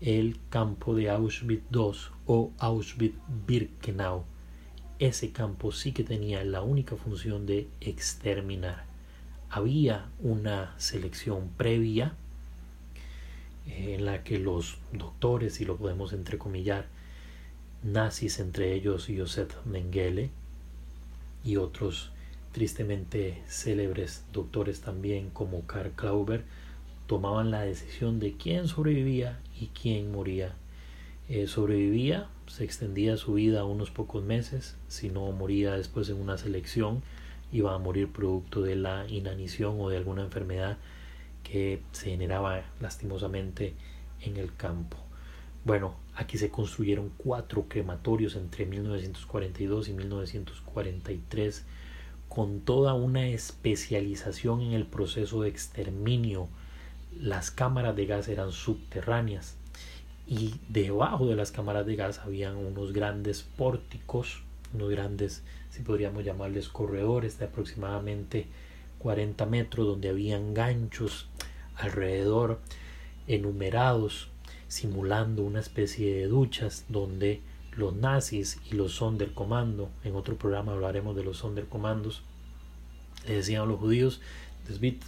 el 0.00 0.38
campo 0.48 0.94
de 0.94 1.10
Auschwitz 1.10 1.64
II 1.72 1.92
o 2.26 2.52
Auschwitz-Birkenau. 2.58 4.24
Ese 4.98 5.32
campo 5.32 5.72
sí 5.72 5.92
que 5.92 6.04
tenía 6.04 6.44
la 6.44 6.62
única 6.62 6.96
función 6.96 7.46
de 7.46 7.68
exterminar. 7.80 8.86
Había 9.50 10.08
una 10.20 10.74
selección 10.78 11.50
previa 11.56 12.14
en 13.68 14.04
la 14.04 14.24
que 14.24 14.38
los 14.38 14.78
doctores, 14.92 15.54
si 15.54 15.64
lo 15.64 15.76
podemos 15.76 16.12
entrecomillar, 16.12 16.86
nazis, 17.82 18.40
entre 18.40 18.74
ellos 18.74 19.08
Josef 19.14 19.54
Mengele, 19.64 20.30
y 21.44 21.56
otros 21.56 22.10
tristemente 22.52 23.42
célebres 23.46 24.24
doctores 24.32 24.80
también 24.80 25.30
como 25.30 25.66
Karl 25.66 25.92
Klauber 25.92 26.44
tomaban 27.06 27.50
la 27.50 27.62
decisión 27.62 28.20
de 28.20 28.36
quién 28.36 28.68
sobrevivía 28.68 29.40
y 29.58 29.68
quién 29.68 30.10
moría. 30.12 30.54
Eh, 31.28 31.46
sobrevivía, 31.46 32.28
se 32.46 32.64
extendía 32.64 33.16
su 33.16 33.34
vida 33.34 33.64
unos 33.64 33.90
pocos 33.90 34.24
meses, 34.24 34.76
si 34.88 35.10
no 35.10 35.30
moría 35.32 35.74
después 35.74 36.08
en 36.08 36.16
una 36.16 36.38
selección, 36.38 37.02
iba 37.52 37.74
a 37.74 37.78
morir 37.78 38.12
producto 38.12 38.62
de 38.62 38.76
la 38.76 39.06
inanición 39.08 39.76
o 39.78 39.88
de 39.88 39.96
alguna 39.96 40.22
enfermedad 40.22 40.78
que 41.50 41.80
se 41.92 42.10
generaba 42.10 42.62
lastimosamente 42.80 43.74
en 44.20 44.36
el 44.36 44.54
campo. 44.54 44.96
Bueno, 45.64 45.94
aquí 46.14 46.38
se 46.38 46.50
construyeron 46.50 47.10
cuatro 47.16 47.66
crematorios 47.68 48.36
entre 48.36 48.66
1942 48.66 49.88
y 49.88 49.92
1943 49.92 51.64
con 52.28 52.60
toda 52.60 52.94
una 52.94 53.26
especialización 53.28 54.60
en 54.62 54.72
el 54.72 54.86
proceso 54.86 55.42
de 55.42 55.48
exterminio. 55.48 56.48
Las 57.18 57.50
cámaras 57.50 57.96
de 57.96 58.06
gas 58.06 58.28
eran 58.28 58.52
subterráneas 58.52 59.56
y 60.26 60.54
debajo 60.68 61.26
de 61.26 61.36
las 61.36 61.50
cámaras 61.50 61.86
de 61.86 61.96
gas 61.96 62.18
habían 62.18 62.56
unos 62.56 62.92
grandes 62.92 63.42
pórticos 63.42 64.42
unos 64.74 64.90
grandes, 64.90 65.42
si 65.70 65.82
podríamos 65.82 66.24
llamarles 66.24 66.68
corredores 66.68 67.38
de 67.38 67.46
aproximadamente 67.46 68.46
40 68.98 69.46
metros 69.46 69.86
donde 69.86 70.08
habían 70.08 70.54
ganchos 70.54 71.28
alrededor 71.78 72.60
enumerados 73.26 74.28
simulando 74.68 75.42
una 75.42 75.60
especie 75.60 76.14
de 76.14 76.26
duchas 76.26 76.84
donde 76.88 77.40
los 77.76 77.94
nazis 77.94 78.58
y 78.70 78.74
los 78.74 78.92
Sonderkommando, 78.92 79.88
en 80.04 80.16
otro 80.16 80.36
programa 80.36 80.72
hablaremos 80.72 81.16
de 81.16 81.24
los 81.24 81.38
Sonderkommandos, 81.38 82.22
le 83.26 83.34
decían 83.34 83.62
a 83.62 83.66
los 83.66 83.78
judíos, 83.78 84.20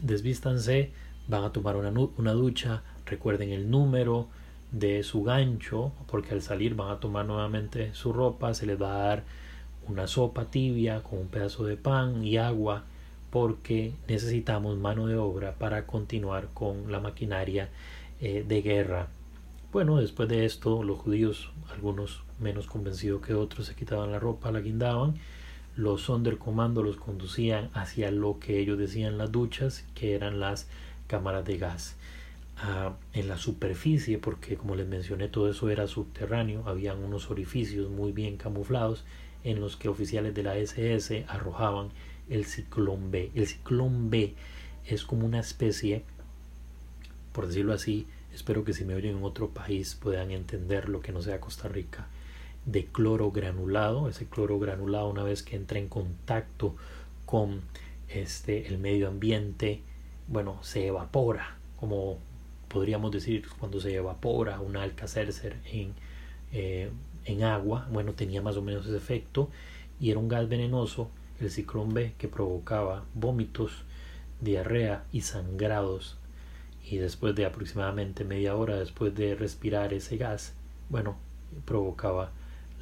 desvístanse, 0.03 0.93
van 1.29 1.45
a 1.45 1.53
tomar 1.53 1.77
una, 1.77 1.91
una 2.17 2.33
ducha, 2.33 2.83
recuerden 3.07 3.51
el 3.51 3.71
número 3.71 4.29
de 4.73 5.03
su 5.03 5.23
gancho, 5.23 5.93
porque 6.07 6.33
al 6.33 6.43
salir 6.43 6.75
van 6.75 6.91
a 6.91 7.01
tomar 7.01 7.27
nuevamente 7.27 7.93
su 7.95 8.13
ropa, 8.13 8.55
se 8.55 8.67
les 8.67 8.81
va 8.81 8.95
a 8.95 9.07
dar 9.07 9.25
una 9.89 10.07
sopa 10.07 10.47
tibia 10.47 11.03
con 11.03 11.19
un 11.19 11.29
pedazo 11.29 11.65
de 11.65 11.77
pan 11.77 12.25
y 12.25 12.37
agua, 12.37 12.85
porque 13.31 13.95
necesitamos 14.09 14.79
mano 14.79 15.07
de 15.07 15.17
obra 15.17 15.55
para 15.55 15.87
continuar 15.87 16.49
con 16.53 16.91
la 16.91 17.01
maquinaria 17.01 17.69
eh, 18.21 18.45
de 18.47 18.63
guerra. 18.63 19.09
Bueno, 19.73 19.99
después 19.99 20.29
de 20.29 20.45
esto, 20.45 20.83
los 20.83 20.99
judíos, 20.99 21.53
algunos 21.73 22.23
menos 22.41 22.67
convencidos 22.67 23.23
que 23.23 23.35
otros, 23.35 23.67
se 23.67 23.75
quitaban 23.75 24.11
la 24.11 24.19
ropa, 24.19 24.51
la 24.51 24.61
guindaban. 24.61 25.15
Los 25.77 26.11
comando 26.39 26.83
los 26.83 26.97
conducían 26.97 27.71
hacia 27.73 28.11
lo 28.11 28.41
que 28.41 28.59
ellos 28.59 28.79
decían 28.79 29.17
las 29.17 29.31
duchas, 29.31 29.85
que 29.95 30.15
eran 30.15 30.41
las 30.41 30.69
cámaras 31.07 31.45
de 31.45 31.59
gas. 31.59 31.97
Ah, 32.63 32.93
en 33.15 33.29
la 33.29 33.39
superficie, 33.39 34.19
porque 34.19 34.57
como 34.57 34.75
les 34.75 34.87
mencioné, 34.87 35.29
todo 35.29 35.49
eso 35.49 35.71
era 35.71 35.87
subterráneo, 35.87 36.65
habían 36.67 36.99
unos 37.03 37.31
orificios 37.31 37.89
muy 37.89 38.13
bien 38.13 38.37
camuflados 38.37 39.05
en 39.45 39.61
los 39.61 39.77
que 39.77 39.89
oficiales 39.89 40.35
de 40.35 40.43
la 40.43 40.59
SS 40.59 41.25
arrojaban 41.29 41.89
el 42.31 42.47
ciclón 42.47 43.11
B. 43.11 43.31
El 43.35 43.47
ciclón 43.47 44.11
B 44.11 44.35
es 44.87 45.05
como 45.05 45.27
una 45.27 45.41
especie 45.41 46.05
por 47.33 47.47
decirlo 47.47 47.73
así, 47.73 48.07
espero 48.35 48.65
que 48.65 48.73
si 48.73 48.85
me 48.85 48.95
oyen 48.95 49.19
en 49.19 49.25
otro 49.25 49.51
país 49.51 49.95
puedan 49.95 50.31
entender 50.31 50.89
lo 50.89 51.01
que 51.01 51.13
no 51.13 51.23
sea 51.23 51.41
Costa 51.41 51.69
Rica, 51.69 52.09
de 52.67 52.87
cloro 52.87 53.31
granulado. 53.31 54.09
Ese 54.09 54.27
cloro 54.27 54.59
granulado 54.59 55.09
una 55.09 55.23
vez 55.23 55.43
que 55.43 55.57
entra 55.57 55.79
en 55.79 55.89
contacto 55.89 56.75
con 57.27 57.61
este, 58.09 58.67
el 58.67 58.79
medio 58.79 59.09
ambiente, 59.09 59.83
bueno, 60.27 60.59
se 60.63 60.87
evapora, 60.87 61.57
como 61.79 62.19
podríamos 62.69 63.11
decir 63.11 63.47
cuando 63.59 63.81
se 63.81 63.95
evapora 63.95 64.61
un 64.61 64.77
alcacercer 64.77 65.57
en, 65.73 65.95
eh, 66.53 66.91
en 67.25 67.43
agua, 67.45 67.89
bueno, 67.91 68.13
tenía 68.13 68.43
más 68.43 68.57
o 68.57 68.63
menos 68.63 68.87
ese 68.87 68.97
efecto 68.97 69.49
y 70.01 70.11
era 70.11 70.19
un 70.19 70.29
gas 70.29 70.49
venenoso, 70.49 71.11
el 71.41 71.51
ciclón 71.51 71.95
B, 71.95 72.15
que 72.19 72.29
provocaba 72.29 73.05
vómitos, 73.15 73.85
diarrea 74.41 75.05
y 75.13 75.23
sangrados 75.23 76.17
y 76.91 76.97
después 76.97 77.35
de 77.35 77.47
aproximadamente 77.47 78.25
media 78.25 78.57
hora 78.57 78.77
después 78.77 79.15
de 79.15 79.35
respirar 79.35 79.93
ese 79.93 80.17
gas, 80.17 80.55
bueno, 80.89 81.17
provocaba 81.65 82.33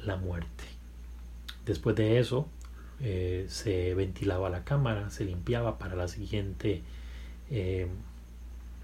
la 0.03 0.15
muerte. 0.15 0.63
Después 1.65 1.95
de 1.95 2.19
eso, 2.19 2.47
eh, 3.01 3.45
se 3.49 3.93
ventilaba 3.93 4.49
la 4.49 4.63
cámara, 4.63 5.09
se 5.09 5.25
limpiaba 5.25 5.77
para 5.77 5.95
la 5.95 6.07
siguiente, 6.07 6.81
eh, 7.51 7.87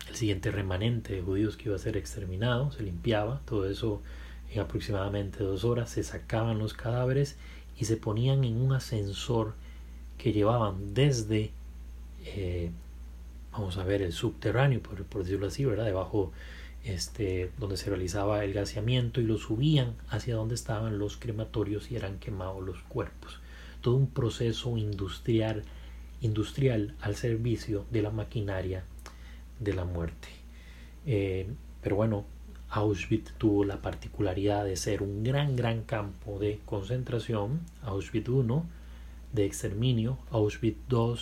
el 0.10 0.16
siguiente 0.16 0.52
remanente 0.52 1.16
de 1.16 1.22
judíos 1.22 1.58
que 1.58 1.70
iba 1.70 1.76
a 1.76 1.80
ser 1.80 1.98
exterminado, 1.98 2.72
se 2.72 2.84
limpiaba, 2.84 3.42
todo 3.46 3.68
eso 3.68 4.02
en 4.52 4.60
aproximadamente 4.60 5.44
dos 5.44 5.64
horas, 5.64 5.90
se 5.90 6.04
sacaban 6.04 6.60
los 6.60 6.74
cadáveres 6.74 7.38
y 7.80 7.86
se 7.86 7.98
ponían 7.98 8.44
en 8.44 8.62
un 8.62 8.74
ascensor 8.74 9.56
que 10.18 10.32
llevaban 10.34 10.94
desde 10.94 11.52
eh, 12.26 12.72
vamos 13.58 13.78
a 13.78 13.84
ver, 13.84 14.02
el 14.02 14.12
subterráneo, 14.12 14.82
por, 14.82 15.24
decirlo 15.24 15.48
así, 15.48 15.66
¿verdad? 15.66 15.86
Debajo 15.86 16.32
este, 16.84 17.52
donde 17.58 17.78
se 17.78 17.90
realizaba 17.90 18.44
el 18.44 18.54
gaseamiento 18.54 19.22
y 19.22 19.24
lo 19.24 19.38
subían 19.38 19.96
hacia 20.10 20.36
donde 20.36 20.56
estaban 20.56 21.00
los 21.00 21.18
crematorios 21.18 21.92
y 21.92 21.96
eran 21.96 22.20
quemados 22.20 22.64
los 22.64 22.82
cuerpos. 22.84 23.40
Todo 23.82 23.96
un 23.96 24.08
proceso 24.08 24.78
industrial, 24.78 25.64
industrial 26.22 26.96
al 27.02 27.16
servicio 27.16 27.86
de 27.92 28.02
la 28.02 28.10
maquinaria 28.10 28.84
de 29.60 29.74
la 29.74 29.86
muerte. 29.86 30.28
Eh, 31.06 31.48
pero 31.82 31.96
bueno, 31.96 32.26
Auschwitz 32.70 33.34
tuvo 33.38 33.64
la 33.64 33.82
particularidad 33.82 34.66
de 34.66 34.76
ser 34.76 35.02
un 35.02 35.24
gran, 35.24 35.56
gran 35.56 35.84
campo 35.84 36.40
de 36.40 36.60
concentración. 36.66 37.62
Auschwitz 37.84 38.28
I 38.28 38.32
de 39.36 39.46
exterminio, 39.46 40.18
Auschwitz 40.32 40.80
II 40.90 41.16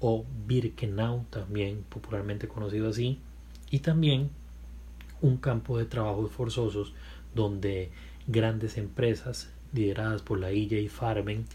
o 0.00 0.24
Birkenau, 0.46 1.24
también 1.30 1.84
popularmente 1.88 2.46
conocido 2.46 2.90
así, 2.90 3.18
y 3.70 3.80
también 3.80 4.30
un 5.22 5.38
campo 5.38 5.78
de 5.78 5.86
trabajos 5.86 6.30
forzosos 6.30 6.92
donde 7.34 7.90
grandes 8.26 8.76
empresas 8.76 9.50
lideradas 9.72 10.22
por 10.22 10.38
la 10.38 10.52
IJ 10.52 10.90
Farben, 10.90 11.46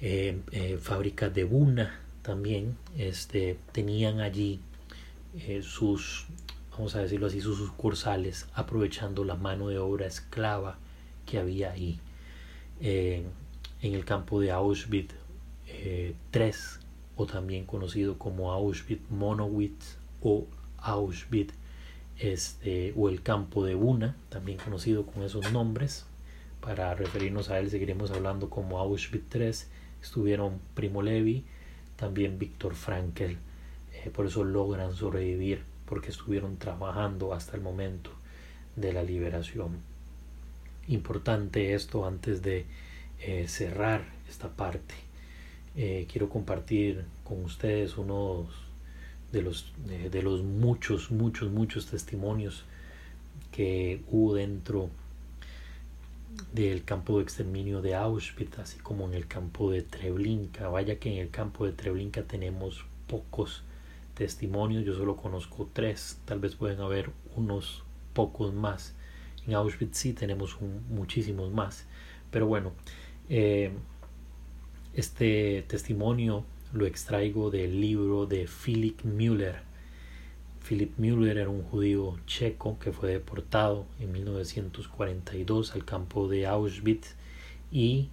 eh, 0.00 0.40
eh, 0.52 0.78
fábricas 0.80 1.34
de 1.34 1.44
Buna 1.44 2.00
también, 2.22 2.76
este, 2.96 3.58
tenían 3.72 4.20
allí 4.20 4.60
eh, 5.36 5.60
sus, 5.62 6.26
vamos 6.72 6.94
a 6.94 7.00
decirlo 7.00 7.26
así, 7.26 7.40
sus 7.40 7.58
sucursales, 7.58 8.48
aprovechando 8.54 9.24
la 9.24 9.34
mano 9.34 9.68
de 9.68 9.78
obra 9.78 10.06
esclava 10.06 10.78
que 11.26 11.38
había 11.38 11.72
ahí. 11.72 12.00
en 12.80 13.94
el 13.94 14.04
campo 14.04 14.40
de 14.40 14.50
Auschwitz, 14.50 15.14
tres 16.30 16.80
o 17.16 17.26
también 17.26 17.66
conocido 17.66 18.18
como 18.18 18.52
Auschwitz 18.52 19.02
Monowitz 19.10 19.96
o 20.22 20.46
Auschwitz 20.78 21.54
este, 22.18 22.92
o 22.96 23.08
el 23.08 23.22
campo 23.22 23.64
de 23.64 23.74
Buna, 23.74 24.16
también 24.28 24.58
conocido 24.58 25.06
con 25.06 25.22
esos 25.22 25.52
nombres. 25.52 26.06
Para 26.60 26.94
referirnos 26.94 27.50
a 27.50 27.58
él 27.58 27.70
seguiremos 27.70 28.10
hablando 28.10 28.50
como 28.50 28.78
Auschwitz 28.78 29.34
III. 29.34 29.50
Estuvieron 30.02 30.60
Primo 30.74 31.02
Levi, 31.02 31.44
también 31.96 32.38
Víctor 32.38 32.74
Frankel. 32.74 33.38
Eh, 33.92 34.10
por 34.10 34.26
eso 34.26 34.44
logran 34.44 34.94
sobrevivir, 34.94 35.62
porque 35.86 36.10
estuvieron 36.10 36.56
trabajando 36.56 37.34
hasta 37.34 37.56
el 37.56 37.62
momento 37.62 38.10
de 38.76 38.92
la 38.92 39.02
liberación. 39.02 39.78
Importante 40.86 41.74
esto 41.74 42.06
antes 42.06 42.42
de 42.42 42.66
eh, 43.20 43.46
cerrar 43.48 44.04
esta 44.28 44.48
parte. 44.48 45.07
Eh, 45.76 46.06
quiero 46.10 46.28
compartir 46.28 47.04
con 47.24 47.44
ustedes 47.44 47.96
unos 47.96 48.48
de 49.32 49.42
los, 49.42 49.72
de, 50.10 50.22
los 50.22 50.42
muchos, 50.42 51.10
muchos, 51.10 51.50
muchos 51.50 51.86
testimonios 51.86 52.64
que 53.52 54.02
hubo 54.10 54.34
dentro 54.34 54.88
del 56.52 56.84
campo 56.84 57.18
de 57.18 57.24
exterminio 57.24 57.82
de 57.82 57.94
Auschwitz, 57.94 58.58
así 58.58 58.78
como 58.78 59.06
en 59.06 59.14
el 59.14 59.26
campo 59.26 59.70
de 59.70 59.82
Treblinka. 59.82 60.68
Vaya 60.68 60.98
que 60.98 61.12
en 61.12 61.18
el 61.18 61.30
campo 61.30 61.66
de 61.66 61.72
Treblinka 61.72 62.22
tenemos 62.22 62.84
pocos 63.06 63.62
testimonios, 64.14 64.84
yo 64.84 64.94
solo 64.94 65.16
conozco 65.16 65.68
tres, 65.72 66.18
tal 66.24 66.40
vez 66.40 66.56
pueden 66.56 66.80
haber 66.80 67.10
unos 67.36 67.84
pocos 68.14 68.52
más. 68.52 68.94
En 69.46 69.54
Auschwitz 69.54 69.96
sí 69.96 70.12
tenemos 70.12 70.58
muchísimos 70.90 71.52
más, 71.52 71.84
pero 72.30 72.46
bueno, 72.46 72.72
eh, 73.28 73.70
este 74.98 75.64
testimonio 75.68 76.42
lo 76.72 76.84
extraigo 76.84 77.52
del 77.52 77.80
libro 77.80 78.26
de 78.26 78.48
Philip 78.48 79.04
Müller. 79.04 79.60
Philip 80.68 80.98
Müller 80.98 81.38
era 81.38 81.48
un 81.48 81.62
judío 81.62 82.18
checo 82.26 82.80
que 82.80 82.90
fue 82.90 83.12
deportado 83.12 83.86
en 84.00 84.10
1942 84.10 85.74
al 85.76 85.84
campo 85.84 86.26
de 86.26 86.48
Auschwitz 86.48 87.14
y, 87.70 88.08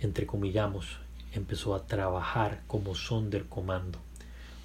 entre 0.00 0.26
comillamos, 0.26 0.98
empezó 1.34 1.76
a 1.76 1.86
trabajar 1.86 2.62
como 2.66 2.96
Sonderkommando. 2.96 4.00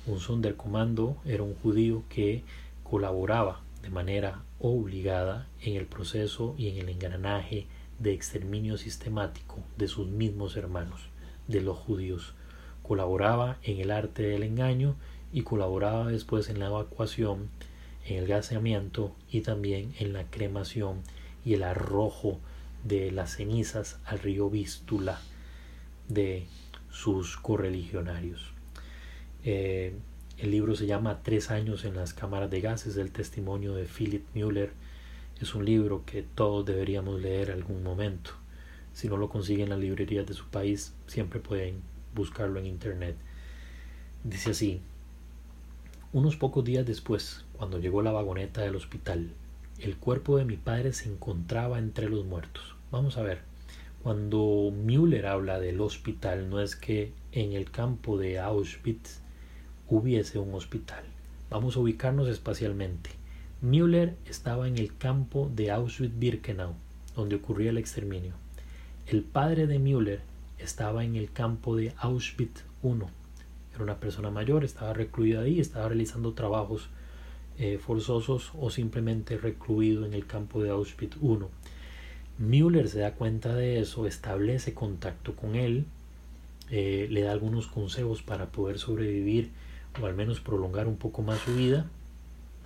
Un 0.08 0.20
Sonderkommando 0.20 1.18
era 1.24 1.44
un 1.44 1.54
judío 1.54 2.02
que 2.10 2.42
colaboraba 2.84 3.62
de 3.84 3.92
manera 3.92 4.42
obligada 4.60 5.48
en 5.62 5.76
el 5.76 5.86
proceso 5.86 6.56
y 6.58 6.70
en 6.70 6.78
el 6.78 6.90
engranaje 6.90 7.68
de 8.00 8.14
exterminio 8.14 8.76
sistemático 8.80 9.60
de 9.78 9.88
sus 9.88 10.08
mismos 10.08 10.58
hermanos 10.58 11.10
de 11.50 11.62
los 11.62 11.78
judíos. 11.78 12.34
Colaboraba 12.84 13.58
en 13.64 13.80
el 13.80 13.92
arte 13.92 14.24
del 14.24 14.44
engaño 14.44 14.96
y 15.34 15.42
colaboraba 15.42 16.08
después 16.08 16.50
en 16.50 16.60
la 16.60 16.68
evacuación, 16.68 17.50
en 18.06 18.18
el 18.18 18.28
gaseamiento 18.28 19.14
y 19.30 19.42
también 19.42 19.94
en 20.00 20.14
la 20.14 20.24
cremación 20.30 21.02
y 21.44 21.56
el 21.56 21.64
arrojo 21.64 22.40
de 22.84 23.12
las 23.12 23.36
cenizas 23.36 24.00
al 24.06 24.20
río 24.20 24.50
Vístula 24.50 25.20
de 26.08 26.46
sus 26.90 27.38
correligionarios. 27.38 28.54
Eh, 29.44 29.94
el 30.38 30.52
libro 30.52 30.76
se 30.76 30.86
llama 30.86 31.22
Tres 31.24 31.52
años 31.52 31.84
en 31.86 31.96
las 31.96 32.14
cámaras 32.14 32.50
de 32.50 32.62
gases, 32.62 32.96
el 32.98 33.12
testimonio 33.12 33.74
de 33.76 33.86
Philip 33.86 34.26
Müller. 34.34 34.72
Es 35.42 35.54
un 35.54 35.66
libro 35.66 36.04
que 36.06 36.24
todos 36.24 36.66
deberíamos 36.66 37.22
leer 37.22 37.52
algún 37.52 37.84
momento. 37.84 38.32
Si 38.94 39.08
no 39.08 39.18
lo 39.18 39.30
consiguen 39.30 39.66
en 39.66 39.70
las 39.70 39.80
librerías 39.80 40.26
de 40.26 40.34
su 40.34 40.46
país, 40.46 40.94
siempre 41.08 41.40
pueden 41.40 41.82
buscarlo 42.16 42.60
en 42.60 42.66
internet. 42.66 43.16
Dice 44.24 44.52
así, 44.52 44.82
unos 46.12 46.36
pocos 46.36 46.66
días 46.66 46.86
después, 46.86 47.46
cuando 47.54 47.80
llegó 47.80 48.02
la 48.02 48.12
vagoneta 48.12 48.62
del 48.62 48.76
hospital, 48.76 49.32
el 49.80 49.96
cuerpo 49.98 50.38
de 50.38 50.46
mi 50.46 50.58
padre 50.58 50.92
se 50.92 51.10
encontraba 51.10 51.80
entre 51.80 52.10
los 52.10 52.26
muertos. 52.26 52.76
Vamos 52.92 53.18
a 53.18 53.22
ver, 53.22 53.42
cuando 54.04 54.74
Müller 54.74 55.28
habla 55.28 55.60
del 55.60 55.82
hospital, 55.82 56.50
no 56.50 56.62
es 56.62 56.76
que 56.76 57.14
en 57.32 57.54
el 57.54 57.70
campo 57.70 58.18
de 58.18 58.40
Auschwitz 58.40 59.20
hubiese 59.88 60.40
un 60.40 60.54
hospital. 60.54 61.04
Vamos 61.50 61.76
a 61.76 61.80
ubicarnos 61.80 62.28
espacialmente. 62.28 63.12
Müller 63.62 64.16
estaba 64.26 64.68
en 64.68 64.78
el 64.78 64.96
campo 64.98 65.52
de 65.54 65.72
Auschwitz-Birkenau, 65.72 66.74
donde 67.16 67.36
ocurría 67.36 67.72
el 67.72 67.78
exterminio. 67.78 68.34
El 69.10 69.24
padre 69.24 69.66
de 69.66 69.80
Müller 69.80 70.22
estaba 70.60 71.04
en 71.04 71.16
el 71.16 71.32
campo 71.32 71.76
de 71.76 71.94
Auschwitz 71.98 72.64
I. 72.84 72.90
Era 73.74 73.84
una 73.84 74.00
persona 74.00 74.30
mayor, 74.30 74.64
estaba 74.64 74.94
recluida 74.94 75.42
ahí, 75.42 75.60
estaba 75.60 75.88
realizando 75.88 76.34
trabajos 76.34 76.90
eh, 77.58 77.80
forzosos 77.80 78.52
o 78.54 78.70
simplemente 78.70 79.40
recluido 79.40 80.06
en 80.06 80.14
el 80.14 80.28
campo 80.28 80.62
de 80.62 80.70
Auschwitz 80.70 81.18
I. 81.24 81.40
Müller 82.38 82.88
se 82.88 83.00
da 83.00 83.16
cuenta 83.16 83.56
de 83.56 83.80
eso, 83.80 84.06
establece 84.06 84.76
contacto 84.76 85.36
con 85.36 85.56
él, 85.56 85.88
eh, 86.70 87.08
le 87.10 87.22
da 87.24 87.32
algunos 87.32 87.66
consejos 87.66 88.22
para 88.22 88.52
poder 88.52 88.78
sobrevivir 88.78 89.50
o 90.00 90.06
al 90.06 90.14
menos 90.14 90.40
prolongar 90.40 90.88
un 90.88 90.98
poco 90.98 91.24
más 91.24 91.40
su 91.40 91.56
vida, 91.56 91.88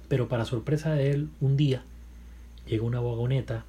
pero 0.09 0.27
para 0.27 0.43
sorpresa 0.43 0.93
de 0.93 1.11
él, 1.11 1.29
un 1.39 1.55
día 1.55 1.85
llega 2.67 2.83
una 2.83 2.99
vagoneta, 2.99 3.63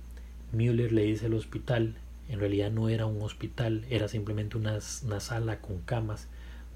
Müller 0.51 0.91
le 0.91 1.05
dice 1.05 1.27
al 1.27 1.35
hospital, 1.35 1.95
en 2.29 2.41
realidad 2.41 2.71
no 2.71 2.89
era 2.89 3.07
un 3.07 3.21
hospital, 3.23 3.85
era 3.91 4.09
simplemente 4.09 4.57
una, 4.57 4.81
sala 4.81 5.61
con 5.61 5.81
camas 5.81 6.29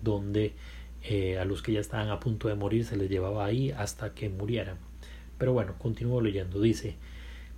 donde 0.03 0.55
eh, 1.03 1.39
a 1.39 1.45
los 1.45 1.63
que 1.63 1.73
ya 1.73 1.81
estaban 1.81 2.11
a 2.11 2.21
punto 2.21 2.49
de 2.49 2.55
morir 2.55 2.85
se 2.85 2.97
les 2.97 3.11
llevaba 3.11 3.45
ahí 3.45 3.71
hasta 3.71 4.15
que 4.15 4.29
murieran. 4.29 4.77
Pero 5.39 5.53
bueno, 5.53 5.75
continúo 5.79 6.21
leyendo. 6.21 6.61
Dice, 6.61 6.97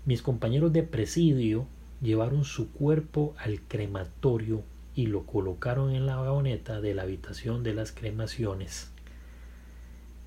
mis 0.04 0.22
compañeros 0.22 0.72
de 0.72 0.82
presidio 0.82 1.66
llevaron 2.00 2.44
su 2.44 2.70
cuerpo 2.70 3.34
al 3.38 3.60
crematorio 3.62 4.62
y 4.94 5.06
lo 5.06 5.24
colocaron 5.24 5.94
en 5.94 6.06
la 6.06 6.16
vagoneta 6.16 6.80
de 6.80 6.94
la 6.94 7.02
habitación 7.02 7.62
de 7.62 7.74
las 7.74 7.92
cremaciones. 7.92 8.90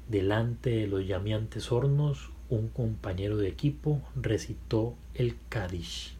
Delante 0.10 0.72
de 0.72 0.88
los 0.88 1.06
llameantes 1.08 1.72
hornos, 1.72 2.32
un 2.50 2.68
compañero 2.68 3.38
de 3.38 3.48
equipo 3.48 4.02
recitó 4.16 4.96
el 5.14 5.38
Kadish. 5.50 6.16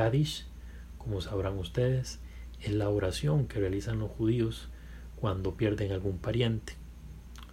El 0.00 0.06
Kadish, 0.06 0.46
como 0.96 1.20
sabrán 1.20 1.58
ustedes, 1.58 2.20
es 2.62 2.72
la 2.72 2.88
oración 2.88 3.46
que 3.46 3.60
realizan 3.60 3.98
los 3.98 4.10
judíos 4.10 4.70
cuando 5.20 5.58
pierden 5.58 5.92
algún 5.92 6.16
pariente. 6.16 6.72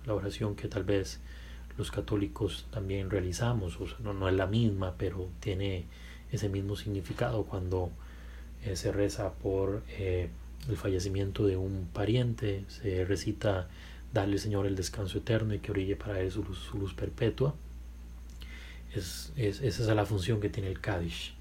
La 0.05 0.13
oración 0.13 0.55
que 0.55 0.69
tal 0.69 0.85
vez 0.85 1.19
los 1.77 1.91
católicos 1.91 2.65
también 2.71 3.09
realizamos, 3.09 3.77
no, 3.99 4.29
es 4.29 4.33
la 4.33 4.47
misma, 4.47 4.95
pero 4.97 5.27
tiene 5.41 5.87
ese 6.31 6.47
mismo 6.47 6.77
significado 6.77 7.43
cuando 7.43 7.91
eh, 8.63 8.77
se 8.77 8.93
reza 8.93 9.33
por 9.33 9.83
eh, 9.89 10.29
el 10.69 10.77
fallecimiento 10.77 11.45
de 11.45 11.57
un 11.57 11.89
pariente, 11.91 12.63
se 12.69 13.03
recita 13.03 13.67
darle 14.13 14.37
Señor 14.37 14.67
el 14.67 14.77
descanso 14.77 15.17
eterno 15.17 15.53
y 15.53 15.59
que 15.59 15.71
orille 15.71 15.97
para 15.97 16.21
él 16.21 16.31
su 16.31 16.43
luz, 16.43 16.93
perpetua. 16.93 17.55
Es, 18.95 19.33
esa 19.35 19.65
es 19.67 19.79
la 19.89 20.05
función 20.05 20.39
que 20.39 20.47
tiene 20.47 20.69
el 20.69 20.79
Kadish. 20.79 21.36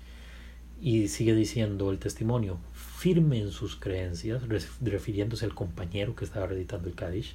Y 0.81 1.09
sigue 1.09 1.35
diciendo 1.35 1.91
el 1.91 1.99
testimonio, 1.99 2.59
firme 2.73 3.41
en 3.41 3.51
sus 3.51 3.77
creencias, 3.77 4.43
refiriéndose 4.81 5.45
al 5.45 5.55
compañero 5.55 6.15
que 6.15 6.25
estaba 6.25 6.47
recitando 6.47 6.89
el 6.89 6.95
Kadish, 6.95 7.35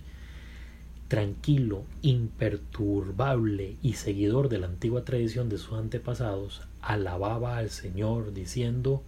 tranquilo, 1.08 1.84
imperturbable 2.01 3.75
y 3.82 3.93
seguidor 3.93 4.47
de 4.47 4.60
la 4.60 4.67
antigua 4.67 5.04
tradición 5.04 5.49
de 5.49 5.58
sus 5.58 5.77
antepasados, 5.77 6.62
alababa 6.82 7.58
al 7.58 7.69
Señor 7.69 8.34
diciendo, 8.34 9.04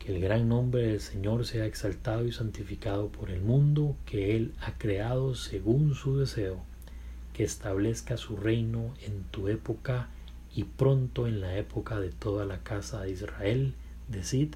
que 0.00 0.16
el 0.16 0.22
gran 0.22 0.48
nombre 0.48 0.86
del 0.88 1.00
Señor 1.00 1.46
sea 1.46 1.66
exaltado 1.66 2.26
y 2.26 2.32
santificado 2.32 3.08
por 3.08 3.30
el 3.30 3.42
mundo 3.42 3.96
que 4.06 4.34
Él 4.34 4.54
ha 4.60 4.78
creado 4.78 5.34
según 5.34 5.94
su 5.94 6.18
deseo, 6.18 6.64
que 7.34 7.44
establezca 7.44 8.16
su 8.16 8.36
reino 8.36 8.94
en 9.06 9.22
tu 9.30 9.48
época 9.48 10.08
y 10.54 10.64
pronto 10.64 11.26
en 11.26 11.40
la 11.40 11.56
época 11.56 12.00
de 12.00 12.10
toda 12.10 12.44
la 12.44 12.62
casa 12.62 13.02
de 13.02 13.10
Israel. 13.10 13.74
Decid 14.08 14.54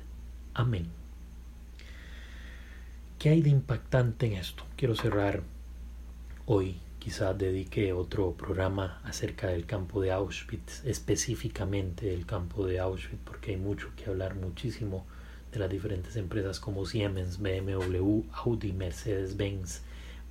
amén. 0.54 0.88
¿Qué 3.18 3.30
hay 3.30 3.42
de 3.42 3.50
impactante 3.50 4.26
en 4.26 4.34
esto? 4.34 4.64
Quiero 4.76 4.94
cerrar 4.94 5.42
hoy. 6.46 6.76
Quizás 6.98 7.36
dedique 7.36 7.92
otro 7.92 8.32
programa 8.32 9.00
acerca 9.04 9.48
del 9.48 9.66
campo 9.66 10.00
de 10.00 10.10
Auschwitz, 10.10 10.82
específicamente 10.86 12.06
del 12.06 12.24
campo 12.24 12.66
de 12.66 12.78
Auschwitz, 12.80 13.20
porque 13.24 13.50
hay 13.50 13.58
mucho 13.58 13.90
que 13.94 14.08
hablar, 14.08 14.36
muchísimo 14.36 15.04
de 15.52 15.58
las 15.58 15.68
diferentes 15.68 16.16
empresas 16.16 16.60
como 16.60 16.86
Siemens, 16.86 17.38
BMW, 17.38 18.22
Audi, 18.32 18.72
Mercedes-Benz, 18.72 19.82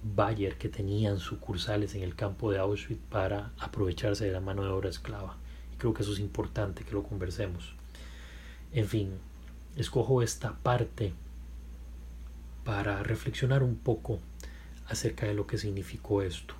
Bayer, 0.03 0.57
que 0.57 0.67
tenían 0.67 1.19
sucursales 1.19 1.93
en 1.93 2.01
el 2.01 2.15
campo 2.15 2.51
de 2.51 2.57
Auschwitz 2.57 3.01
para 3.09 3.51
aprovecharse 3.59 4.25
de 4.25 4.31
la 4.31 4.41
mano 4.41 4.63
de 4.63 4.69
obra 4.69 4.89
esclava. 4.89 5.37
Creo 5.83 5.93
que 5.93 6.03
eso 6.03 6.13
es 6.13 6.19
importante 6.19 6.85
que 6.85 6.93
lo 6.93 7.03
conversemos. 7.03 7.73
En 8.71 8.87
fin, 8.87 9.09
escojo 9.75 10.21
esta 10.21 10.53
parte 10.59 11.11
para 12.63 13.03
reflexionar 13.03 13.63
un 13.63 13.75
poco 13.75 14.21
acerca 14.87 15.25
de 15.25 15.33
lo 15.33 15.45
que 15.45 15.57
significó 15.57 16.21
esto. 16.21 16.53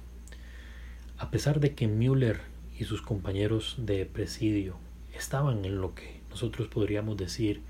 A 1.17 1.31
pesar 1.31 1.61
de 1.61 1.73
que 1.73 1.87
Müller 1.87 2.41
y 2.77 2.83
sus 2.83 3.01
compañeros 3.01 3.77
de 3.77 4.05
presidio 4.05 4.75
estaban 5.15 5.63
en 5.63 5.79
lo 5.79 5.95
que 5.95 6.19
nosotros 6.29 6.67
podríamos 6.67 7.15
decir 7.15 7.61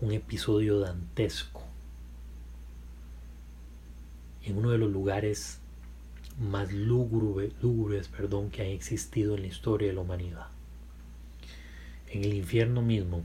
un 0.00 0.10
episodio 0.10 0.80
dantesco 0.80 1.62
en 4.42 4.58
uno 4.58 4.70
de 4.70 4.78
los 4.78 4.90
lugares 4.90 5.60
más 6.40 6.72
lúgubres 6.72 8.08
perdón, 8.08 8.50
que 8.50 8.62
han 8.62 8.68
existido 8.70 9.36
en 9.36 9.42
la 9.42 9.46
historia 9.46 9.86
de 9.86 9.94
la 9.94 10.00
humanidad. 10.00 10.53
En 12.08 12.24
el 12.24 12.34
infierno 12.34 12.82
mismo, 12.82 13.22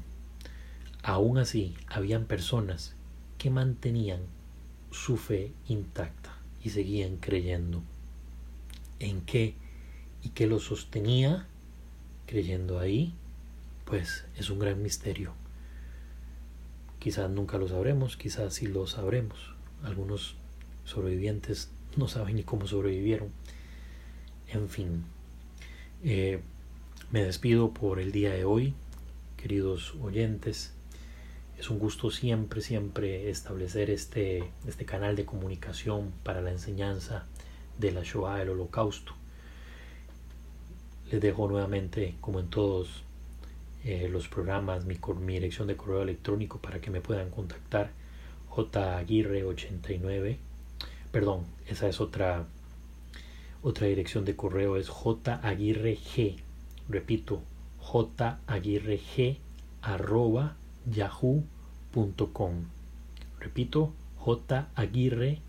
aún 1.04 1.38
así, 1.38 1.76
habían 1.88 2.26
personas 2.26 2.96
que 3.38 3.50
mantenían 3.50 4.22
su 4.92 5.18
fe 5.18 5.52
intacta 5.68 6.36
y 6.64 6.70
seguían 6.70 7.18
creyendo. 7.18 7.82
¿En 9.00 9.22
qué? 9.22 9.56
¿Y 10.24 10.30
qué 10.30 10.48
lo 10.48 10.60
sostenía? 10.60 11.48
Creyendo 12.26 12.80
ahí, 12.80 13.14
pues 13.86 14.26
es 14.38 14.50
un 14.50 14.60
gran 14.60 14.82
misterio. 14.82 15.34
Quizás 17.00 17.30
nunca 17.30 17.58
lo 17.58 17.68
sabremos, 17.68 18.18
quizás 18.18 18.54
sí 18.54 18.68
lo 18.68 18.86
sabremos. 18.88 19.56
Algunos 19.84 20.36
sobrevivientes 20.84 21.70
no 21.96 22.08
saben 22.08 22.36
ni 22.36 22.44
cómo 22.44 22.68
sobrevivieron. 22.68 23.30
En 24.52 24.68
fin, 24.68 25.06
eh, 26.04 26.42
me 27.12 27.24
despido 27.24 27.74
por 27.74 28.00
el 28.00 28.12
día 28.12 28.32
de 28.32 28.46
hoy, 28.46 28.76
queridos 29.36 29.96
oyentes. 30.00 30.74
Es 31.58 31.72
un 31.72 31.80
gusto 31.80 32.12
siempre, 32.12 32.62
siempre 32.62 33.32
establecer 33.32 33.90
este, 33.90 34.52
este 34.68 34.86
canal 34.86 35.16
de 35.16 35.26
comunicación 35.26 36.14
para 36.24 36.42
la 36.42 36.52
enseñanza 36.52 37.26
de 37.80 37.92
la 37.92 38.04
Shoah, 38.04 38.44
el 38.44 38.50
holocausto. 38.50 39.14
Les 41.12 41.20
dejo 41.20 41.48
nuevamente, 41.48 42.16
como 42.22 42.40
en 42.40 42.50
todos 42.50 43.04
eh, 43.84 44.08
los 44.12 44.28
programas, 44.28 44.86
mi, 44.86 45.00
mi, 45.20 45.34
dirección 45.34 45.68
de 45.68 45.76
correo 45.76 46.04
electrónico 46.04 46.60
para 46.60 46.80
que 46.80 46.92
me 46.92 47.02
puedan 47.02 47.32
contactar, 47.32 47.90
jaguirre89, 48.52 50.38
perdón, 51.12 51.46
esa 51.66 51.88
es 51.88 52.02
otra, 52.02 52.46
otra 53.64 53.88
dirección 53.88 54.26
de 54.26 54.36
correo, 54.36 54.78
es 54.78 54.92
jaguirreg, 54.92 55.98
repito, 56.90 57.42
jaguirreg 57.82 59.38
arroba 59.82 60.56
yahoo.com, 60.86 62.54
repito, 63.40 63.94
jaguirreg 64.76 65.40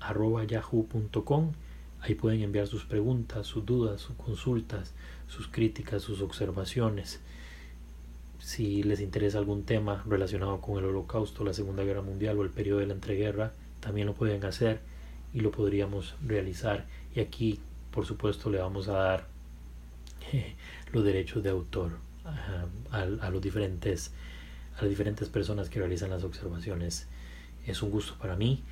arroba 0.00 0.44
Ahí 2.00 2.14
pueden 2.14 2.42
enviar 2.42 2.66
sus 2.68 2.84
preguntas, 2.84 3.46
sus 3.46 3.66
dudas, 3.66 4.00
sus 4.00 4.16
consultas, 4.16 4.92
sus 5.26 5.48
críticas, 5.48 6.02
sus 6.02 6.20
observaciones. 6.20 7.20
Si 8.38 8.84
les 8.84 9.00
interesa 9.00 9.38
algún 9.38 9.64
tema 9.64 10.04
relacionado 10.06 10.60
con 10.60 10.78
el 10.78 10.84
holocausto, 10.84 11.44
la 11.44 11.52
Segunda 11.52 11.82
Guerra 11.82 12.02
Mundial 12.02 12.38
o 12.38 12.44
el 12.44 12.50
periodo 12.50 12.78
de 12.78 12.86
la 12.86 12.94
entreguerra, 12.94 13.52
también 13.80 14.06
lo 14.06 14.14
pueden 14.14 14.44
hacer 14.44 14.80
y 15.34 15.40
lo 15.40 15.50
podríamos 15.50 16.14
realizar. 16.24 16.86
Y 17.16 17.20
aquí, 17.20 17.58
por 17.90 18.06
supuesto, 18.06 18.48
le 18.48 18.58
vamos 18.58 18.86
a 18.88 18.92
dar 18.92 19.26
los 20.92 21.04
derechos 21.04 21.42
de 21.42 21.50
autor 21.50 21.98
a, 22.90 23.30
los 23.30 23.42
diferentes, 23.42 24.12
a 24.76 24.82
las 24.82 24.90
diferentes 24.90 25.28
personas 25.28 25.68
que 25.68 25.78
realizan 25.78 26.10
las 26.10 26.24
observaciones. 26.24 27.06
Es 27.66 27.82
un 27.82 27.90
gusto 27.90 28.16
para 28.18 28.36
mí. 28.36 28.62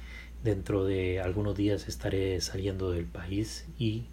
Dentro 0.44 0.84
de 0.84 1.20
algunos 1.20 1.56
días 1.56 1.88
estaré 1.88 2.40
saliendo 2.40 2.90
del 2.90 3.06
país 3.06 3.66
y 3.78 4.04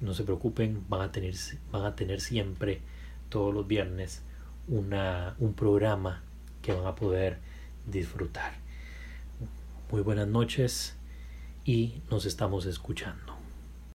no 0.00 0.14
se 0.14 0.24
preocupen, 0.24 0.84
van 0.88 1.02
a 1.02 1.12
tener, 1.12 1.34
van 1.70 1.84
a 1.84 1.94
tener 1.94 2.20
siempre 2.20 2.80
todos 3.28 3.54
los 3.54 3.66
viernes 3.66 4.22
una, 4.68 5.36
un 5.38 5.54
programa 5.54 6.22
que 6.62 6.72
van 6.72 6.86
a 6.86 6.94
poder 6.94 7.38
disfrutar. 7.86 8.54
Muy 9.90 10.02
buenas 10.02 10.28
noches 10.28 10.96
y 11.64 12.02
nos 12.10 12.26
estamos 12.26 12.66
escuchando. 12.66 13.33